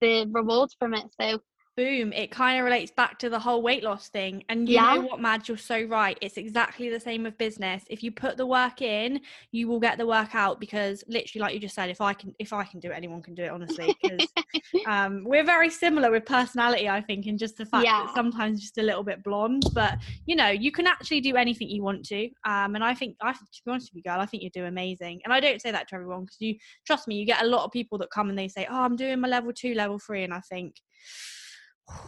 the 0.00 0.26
rewards 0.30 0.74
from 0.78 0.94
it. 0.94 1.04
So 1.20 1.40
Boom. 1.76 2.12
It 2.12 2.30
kind 2.32 2.58
of 2.58 2.64
relates 2.64 2.90
back 2.90 3.18
to 3.20 3.30
the 3.30 3.38
whole 3.38 3.62
weight 3.62 3.84
loss 3.84 4.08
thing. 4.08 4.44
And 4.48 4.68
you 4.68 4.76
know 4.76 4.82
Yeah. 4.82 4.98
what, 4.98 5.20
Madge? 5.20 5.48
You're 5.48 5.56
so 5.56 5.82
right. 5.84 6.18
It's 6.20 6.36
exactly 6.36 6.90
the 6.90 6.98
same 6.98 7.22
with 7.22 7.38
business. 7.38 7.84
If 7.88 8.02
you 8.02 8.10
put 8.10 8.36
the 8.36 8.44
work 8.46 8.82
in, 8.82 9.20
you 9.52 9.68
will 9.68 9.78
get 9.78 9.96
the 9.96 10.06
work 10.06 10.34
out 10.34 10.58
because 10.58 11.04
literally, 11.06 11.40
like 11.42 11.54
you 11.54 11.60
just 11.60 11.76
said, 11.76 11.88
if 11.88 12.00
I 12.00 12.12
can 12.12 12.34
if 12.40 12.52
I 12.52 12.64
can 12.64 12.80
do 12.80 12.90
it, 12.90 12.94
anyone 12.96 13.22
can 13.22 13.34
do 13.34 13.44
it, 13.44 13.50
honestly. 13.50 13.96
Because 14.02 14.28
um, 14.86 15.22
we're 15.24 15.44
very 15.44 15.70
similar 15.70 16.10
with 16.10 16.26
personality, 16.26 16.88
I 16.88 17.00
think, 17.00 17.26
and 17.26 17.38
just 17.38 17.56
the 17.56 17.64
fact 17.64 17.84
Yeah. 17.84 18.02
that 18.02 18.14
sometimes 18.14 18.60
just 18.60 18.76
a 18.78 18.82
little 18.82 19.04
bit 19.04 19.22
blonde. 19.22 19.62
But 19.72 19.98
you 20.26 20.34
know, 20.34 20.48
you 20.48 20.72
can 20.72 20.88
actually 20.88 21.20
do 21.20 21.36
anything 21.36 21.68
you 21.70 21.84
want 21.84 22.04
to. 22.06 22.24
Um, 22.44 22.74
and 22.74 22.82
I 22.82 22.94
think, 22.94 23.16
I 23.22 23.32
to 23.32 23.38
be 23.64 23.70
honest 23.70 23.90
with 23.94 24.04
you, 24.04 24.10
girl, 24.10 24.20
I 24.20 24.26
think 24.26 24.42
you 24.42 24.50
do 24.50 24.64
amazing. 24.64 25.20
And 25.24 25.32
I 25.32 25.38
don't 25.38 25.62
say 25.62 25.70
that 25.70 25.88
to 25.88 25.94
everyone 25.94 26.22
because 26.22 26.40
you 26.40 26.56
trust 26.84 27.06
me, 27.06 27.14
you 27.14 27.24
get 27.24 27.42
a 27.42 27.46
lot 27.46 27.64
of 27.64 27.70
people 27.70 27.96
that 27.98 28.10
come 28.10 28.28
and 28.28 28.38
they 28.38 28.48
say, 28.48 28.66
"Oh, 28.68 28.82
I'm 28.82 28.96
doing 28.96 29.20
my 29.20 29.28
level 29.28 29.52
two, 29.52 29.72
level 29.74 30.00
three, 30.00 30.24
and 30.24 30.34
I 30.34 30.40
think. 30.40 30.74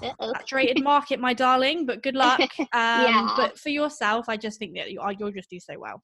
Uh-oh. 0.03 0.33
Saturated 0.39 0.83
market, 0.83 1.21
my 1.21 1.33
darling, 1.33 1.87
but 1.87 2.03
good 2.03 2.15
luck. 2.15 2.41
Um, 2.59 2.67
Yeah. 2.73 3.35
But 3.37 3.59
for 3.59 3.69
yourself, 3.69 4.29
I 4.29 4.37
just 4.37 4.59
think 4.59 4.75
that 4.77 4.91
you 4.91 5.01
are, 5.01 5.13
you'll 5.13 5.31
just 5.31 5.51
do 5.51 5.61
so 5.61 5.79
well. 5.79 6.03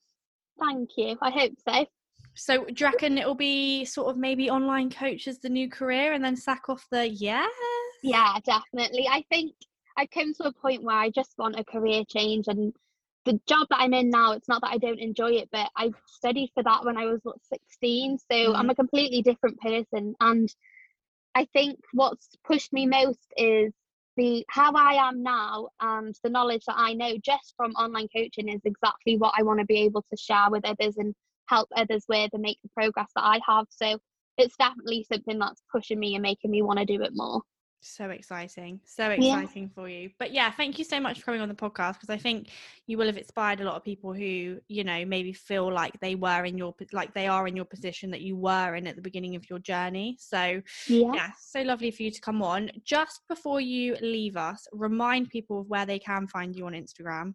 thank 0.61 0.91
you. 0.97 1.17
I 1.23 1.31
hope 1.31 1.53
so. 1.67 1.87
So, 2.35 2.65
do 2.65 2.75
you 2.77 2.87
reckon 2.87 3.19
it'll 3.19 3.35
be 3.35 3.85
sort 3.85 4.09
of 4.09 4.17
maybe 4.17 4.51
online 4.51 4.91
coach 4.91 5.27
as 5.27 5.39
the 5.41 5.49
new 5.49 5.69
career 5.69 6.13
and 6.13 6.25
then 6.25 6.37
sack 6.37 6.69
off 6.69 6.85
the 6.91 7.09
yeah? 7.09 7.47
Yeah, 8.03 8.35
definitely. 8.45 9.09
I 9.09 9.25
think 9.29 9.55
I've 9.97 10.11
come 10.11 10.33
to 10.35 10.45
a 10.45 10.53
point 10.53 10.83
where 10.83 10.97
I 10.97 11.11
just 11.11 11.33
want 11.39 11.59
a 11.59 11.65
career 11.65 12.05
change 12.09 12.47
and 12.47 12.73
the 13.25 13.41
job 13.47 13.67
that 13.71 13.81
I'm 13.81 13.93
in 13.93 14.09
now, 14.09 14.33
it's 14.33 14.49
not 14.49 14.63
that 14.63 14.71
I 14.71 14.79
don't 14.79 15.01
enjoy 15.01 15.33
it, 15.33 15.49
but 15.53 15.69
I 15.77 15.91
studied 16.07 16.51
for 16.55 16.63
that 16.63 16.85
when 16.85 16.97
I 16.97 17.07
was 17.07 17.21
what, 17.25 17.37
16. 17.53 18.19
So 18.31 18.55
I'm 18.55 18.71
a 18.71 18.75
completely 18.75 19.21
different 19.21 19.61
person. 19.61 20.15
And 20.21 20.49
I 21.39 21.47
think 21.53 21.79
what's 21.93 22.31
pushed 22.45 22.73
me 22.73 22.85
most 22.85 23.33
is 23.37 23.73
the 24.17 24.45
how 24.49 24.73
I 24.73 24.95
am 25.09 25.23
now 25.23 25.69
and 25.81 26.13
the 26.25 26.31
knowledge 26.31 26.65
that 26.67 26.75
I 26.77 26.95
know 26.95 27.17
just 27.25 27.55
from 27.57 27.71
online 27.73 28.09
coaching 28.09 28.49
is 28.49 28.61
exactly 28.65 29.17
what 29.19 29.35
I 29.39 29.45
want 29.45 29.61
to 29.61 29.65
be 29.65 29.83
able 29.83 30.05
to 30.11 30.17
share 30.17 30.51
with 30.51 30.65
others 30.65 30.97
and 30.97 31.15
help 31.47 31.69
others 31.77 32.05
with 32.09 32.31
and 32.33 32.43
make 32.43 32.59
the 32.65 32.71
progress 32.71 33.11
that 33.15 33.23
I 33.23 33.39
have. 33.47 33.67
So 33.71 34.01
it's 34.37 34.57
definitely 34.57 35.05
something 35.05 35.39
that's 35.39 35.63
pushing 35.71 36.01
me 36.01 36.17
and 36.17 36.23
making 36.23 36.51
me 36.51 36.63
want 36.63 36.81
to 36.81 36.85
do 36.85 37.01
it 37.05 37.13
more. 37.15 37.43
So 37.81 38.11
exciting. 38.11 38.81
So 38.85 39.09
Yeah. 39.09 39.41
exciting 39.41 39.69
for 39.69 39.89
you. 39.89 40.11
But 40.19 40.33
yeah, 40.33 40.51
thank 40.51 40.79
you 40.79 40.85
so 40.85 40.99
much 41.01 41.19
for 41.21 41.27
coming 41.27 41.41
on 41.41 41.49
the 41.49 41.55
podcast 41.55 41.95
because 41.95 42.11
I 42.11 42.17
think 42.17 42.51
you 42.87 42.99
will 42.99 43.07
have 43.07 43.17
inspired 43.17 43.61
a 43.61 43.65
lot 43.65 43.77
of 43.77 43.85
people 43.85 44.13
who, 44.13 44.59
you 44.69 44.85
know, 44.85 45.05
maybe 45.05 45.33
feel 45.33 45.73
like 45.73 45.99
they 46.01 46.15
were 46.17 46.45
in 46.45 46.59
your 46.59 46.75
like 46.93 47.15
they 47.15 47.29
are 47.29 47.47
in 47.47 47.55
your 47.57 47.65
position 47.65 48.11
that 48.11 48.21
you 48.21 48.37
were 48.37 48.75
in 48.75 48.87
at 48.87 48.97
the 48.97 49.03
beginning 49.03 49.37
of 49.37 49.49
your 49.49 49.61
journey. 49.61 50.17
So 50.19 50.61
Yeah. 50.89 51.13
yeah, 51.15 51.31
so 51.41 51.63
lovely 51.63 51.91
for 51.93 52.03
you 52.03 52.11
to 52.11 52.21
come 52.21 52.43
on. 52.43 52.71
Just 52.85 53.21
before 53.29 53.61
you 53.61 53.97
leave 54.03 54.37
us, 54.37 54.67
remind 54.73 55.31
people 55.31 55.61
of 55.61 55.69
where 55.69 55.87
they 55.87 55.99
can 55.99 56.27
find 56.27 56.57
you 56.57 56.67
on 56.67 56.73
Instagram. 56.73 57.35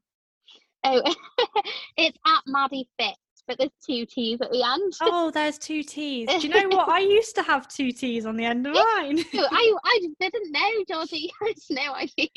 Oh, 0.84 1.02
it's 1.98 2.18
at 2.28 2.42
Maddie 2.46 2.90
Fit, 3.00 3.16
but 3.48 3.58
there's 3.58 3.72
two 3.86 4.06
T's 4.06 4.42
at 4.42 4.52
the 4.52 4.64
end. 4.64 4.94
Oh, 5.02 5.32
there's 5.32 5.58
two 5.58 5.84
T's. 5.84 6.28
Do 6.28 6.48
you 6.48 6.50
know 6.50 6.76
what? 6.76 6.90
I 6.90 7.00
used 7.20 7.36
to 7.36 7.44
have 7.44 7.68
two 7.68 7.92
T's 7.92 8.26
on 8.26 8.36
the 8.36 8.46
end 8.46 8.68
of 8.68 8.74
mine. 8.74 9.20
I 9.34 9.74
I 9.84 10.00
just 10.02 10.20
didn't 10.20 10.52
know, 10.52 10.84
Georgie. 10.88 11.32
I 11.42 11.48
had 11.48 11.56
no 11.70 11.94
idea. 11.94 12.28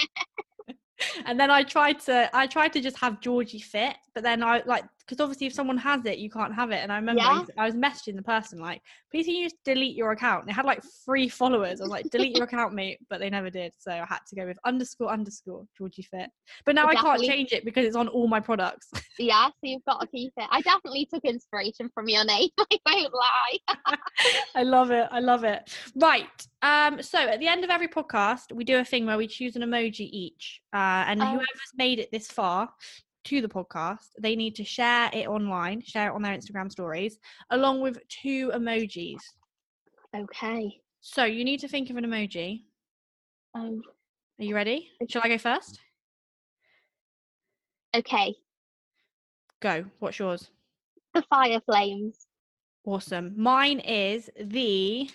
and 1.25 1.39
then 1.39 1.51
I 1.51 1.63
tried 1.63 2.01
to 2.01 2.31
I 2.35 2.47
tried 2.47 2.73
to 2.75 2.81
just 2.81 2.99
have 2.99 3.21
Georgie 3.21 3.61
fit, 3.61 3.97
but 4.15 4.23
then 4.23 4.43
I 4.43 4.63
like 4.67 4.85
because 5.07 5.21
obviously 5.23 5.47
if 5.47 5.53
someone 5.53 5.79
has 5.79 6.05
it, 6.05 6.19
you 6.19 6.29
can't 6.29 6.55
have 6.55 6.71
it. 6.73 6.77
And 6.83 6.93
I 6.93 6.97
remember 6.97 7.23
I, 7.23 7.33
Yeah. 7.33 7.41
was, 7.41 7.51
I 7.59 7.67
was 7.67 7.75
messaging 7.75 8.17
the 8.17 8.23
person 8.23 8.59
like, 8.59 8.83
please 9.11 9.27
can 9.27 9.35
you 9.37 9.45
just 9.45 9.63
delete 9.65 9.97
your 9.97 10.11
account? 10.13 10.41
And 10.41 10.49
they 10.49 10.53
had 10.53 10.65
like 10.65 10.83
three 11.05 11.29
followers. 11.29 11.81
I 11.81 11.85
was 11.85 11.91
like, 11.91 12.11
delete 12.11 12.35
your 12.35 12.45
account, 12.45 12.75
mate, 12.75 12.99
but 13.09 13.21
they 13.21 13.31
never 13.31 13.49
did. 13.51 13.73
So 13.79 13.93
I 13.93 14.05
had 14.09 14.19
to 14.29 14.37
go 14.37 14.47
with 14.47 14.59
underscore 14.65 15.11
underscore 15.11 15.65
Georgie 15.79 16.03
Fit. 16.03 16.29
But 16.65 16.75
now 16.75 16.87
I 16.89 16.97
can't 16.97 17.23
change 17.23 17.53
it 17.53 17.65
because 17.65 17.87
it's 17.87 17.97
on 17.97 18.09
all 18.09 18.27
my 18.29 18.41
products. 18.41 18.89
Yeah, 19.19 19.47
so 19.47 19.53
you've 19.63 19.85
got 19.87 20.03
to 20.03 20.07
keep 20.09 20.35
it. 20.37 20.47
I 20.51 20.61
definitely 20.61 21.07
took 21.11 21.25
inspiration 21.25 21.89
from 21.95 22.07
your 22.07 22.23
name. 22.27 22.51
I 22.59 22.79
won't 22.85 23.15
lie. 23.15 23.97
I 24.55 24.63
love 24.63 24.91
it. 24.91 25.09
I 25.11 25.21
love 25.21 25.43
it. 25.45 25.75
Right. 25.95 26.29
Um, 26.61 27.01
so 27.01 27.19
at 27.21 27.41
the 27.41 27.49
end 27.49 27.65
of 27.65 27.71
every 27.71 27.89
podcast, 27.89 28.53
we 28.53 28.63
do 28.63 28.79
a 28.79 28.85
thing 28.85 29.07
where 29.07 29.17
we 29.17 29.27
choose 29.27 29.57
an 29.57 29.63
emoji 29.63 30.07
each. 30.13 30.61
Uh, 30.71 31.05
and 31.09 31.23
Oh. 31.23 31.27
whoever's 31.27 31.73
made 31.77 31.99
it 31.99 32.11
this 32.13 32.27
far 32.27 32.69
to 33.27 33.41
the 33.41 33.49
podcast, 33.49 34.09
they 34.19 34.37
need 34.37 34.55
to 34.57 34.65
share 34.65 35.11
it 35.13 35.27
online, 35.27 35.83
share 35.83 36.11
it 36.11 36.15
on 36.15 36.23
their 36.23 36.37
Instagram 36.37 36.71
stories, 36.71 37.19
along 37.51 37.81
with 37.81 37.99
two 38.09 38.51
emojis. 38.55 39.21
Okay. 40.17 40.81
So 41.01 41.25
you 41.25 41.45
need 41.45 41.61
to 41.61 41.69
think 41.69 41.91
of 41.91 41.97
an 41.97 42.05
emoji. 42.05 42.63
Um. 43.55 43.83
Are 44.39 44.45
you 44.45 44.55
ready? 44.55 44.91
Shall 45.09 45.23
I 45.25 45.29
go 45.29 45.39
first? 45.39 45.81
Okay. 47.95 48.35
Go. 49.61 49.87
What's 49.99 50.19
yours? 50.19 50.51
The 51.15 51.23
fire 51.23 51.61
flames. 51.65 52.27
Awesome. 52.85 53.33
Mine 53.37 53.81
is 53.81 54.31
the. 54.39 55.09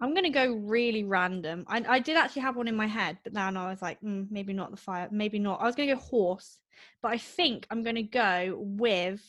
I'm 0.00 0.14
gonna 0.14 0.30
go 0.30 0.54
really 0.54 1.04
random. 1.04 1.64
I, 1.68 1.84
I 1.86 1.98
did 1.98 2.16
actually 2.16 2.42
have 2.42 2.56
one 2.56 2.68
in 2.68 2.76
my 2.76 2.86
head, 2.86 3.18
but 3.22 3.34
now 3.34 3.48
I 3.48 3.70
was 3.70 3.82
like, 3.82 4.00
mm, 4.00 4.26
maybe 4.30 4.52
not 4.54 4.70
the 4.70 4.76
fire, 4.76 5.08
maybe 5.10 5.38
not. 5.38 5.60
I 5.60 5.66
was 5.66 5.74
gonna 5.74 5.94
go 5.94 6.00
horse, 6.00 6.58
but 7.02 7.12
I 7.12 7.18
think 7.18 7.66
I'm 7.70 7.82
gonna 7.82 8.02
go 8.02 8.56
with. 8.58 9.22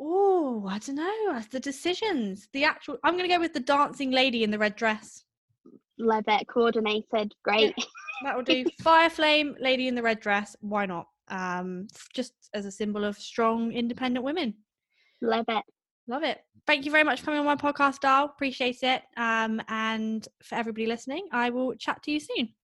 Oh, 0.00 0.66
I 0.68 0.78
don't 0.78 0.96
know. 0.96 1.32
That's 1.32 1.48
the 1.48 1.60
decisions. 1.60 2.48
The 2.52 2.64
actual. 2.64 2.98
I'm 3.04 3.16
gonna 3.16 3.28
go 3.28 3.40
with 3.40 3.52
the 3.52 3.60
dancing 3.60 4.10
lady 4.10 4.42
in 4.42 4.50
the 4.50 4.58
red 4.58 4.76
dress. 4.76 5.24
Love 5.98 6.24
it. 6.28 6.48
Coordinated. 6.48 7.34
Great. 7.42 7.74
That 8.22 8.36
will 8.36 8.44
do. 8.44 8.64
Fire 8.80 9.10
flame 9.10 9.54
lady 9.60 9.88
in 9.88 9.96
the 9.96 10.02
red 10.02 10.20
dress. 10.20 10.56
Why 10.60 10.86
not? 10.86 11.08
Um, 11.28 11.88
just 12.14 12.32
as 12.54 12.64
a 12.64 12.70
symbol 12.70 13.04
of 13.04 13.18
strong, 13.18 13.72
independent 13.72 14.24
women. 14.24 14.54
Love 15.20 15.44
it. 15.48 15.64
Love 16.08 16.24
it. 16.24 16.40
Thank 16.66 16.84
you 16.84 16.90
very 16.90 17.04
much 17.04 17.20
for 17.20 17.26
coming 17.26 17.40
on 17.40 17.46
my 17.46 17.56
podcast, 17.56 18.00
Dal. 18.00 18.24
Appreciate 18.24 18.82
it. 18.82 19.02
Um, 19.16 19.62
and 19.68 20.26
for 20.42 20.56
everybody 20.56 20.86
listening, 20.86 21.28
I 21.32 21.50
will 21.50 21.74
chat 21.76 22.02
to 22.04 22.10
you 22.10 22.20
soon. 22.20 22.48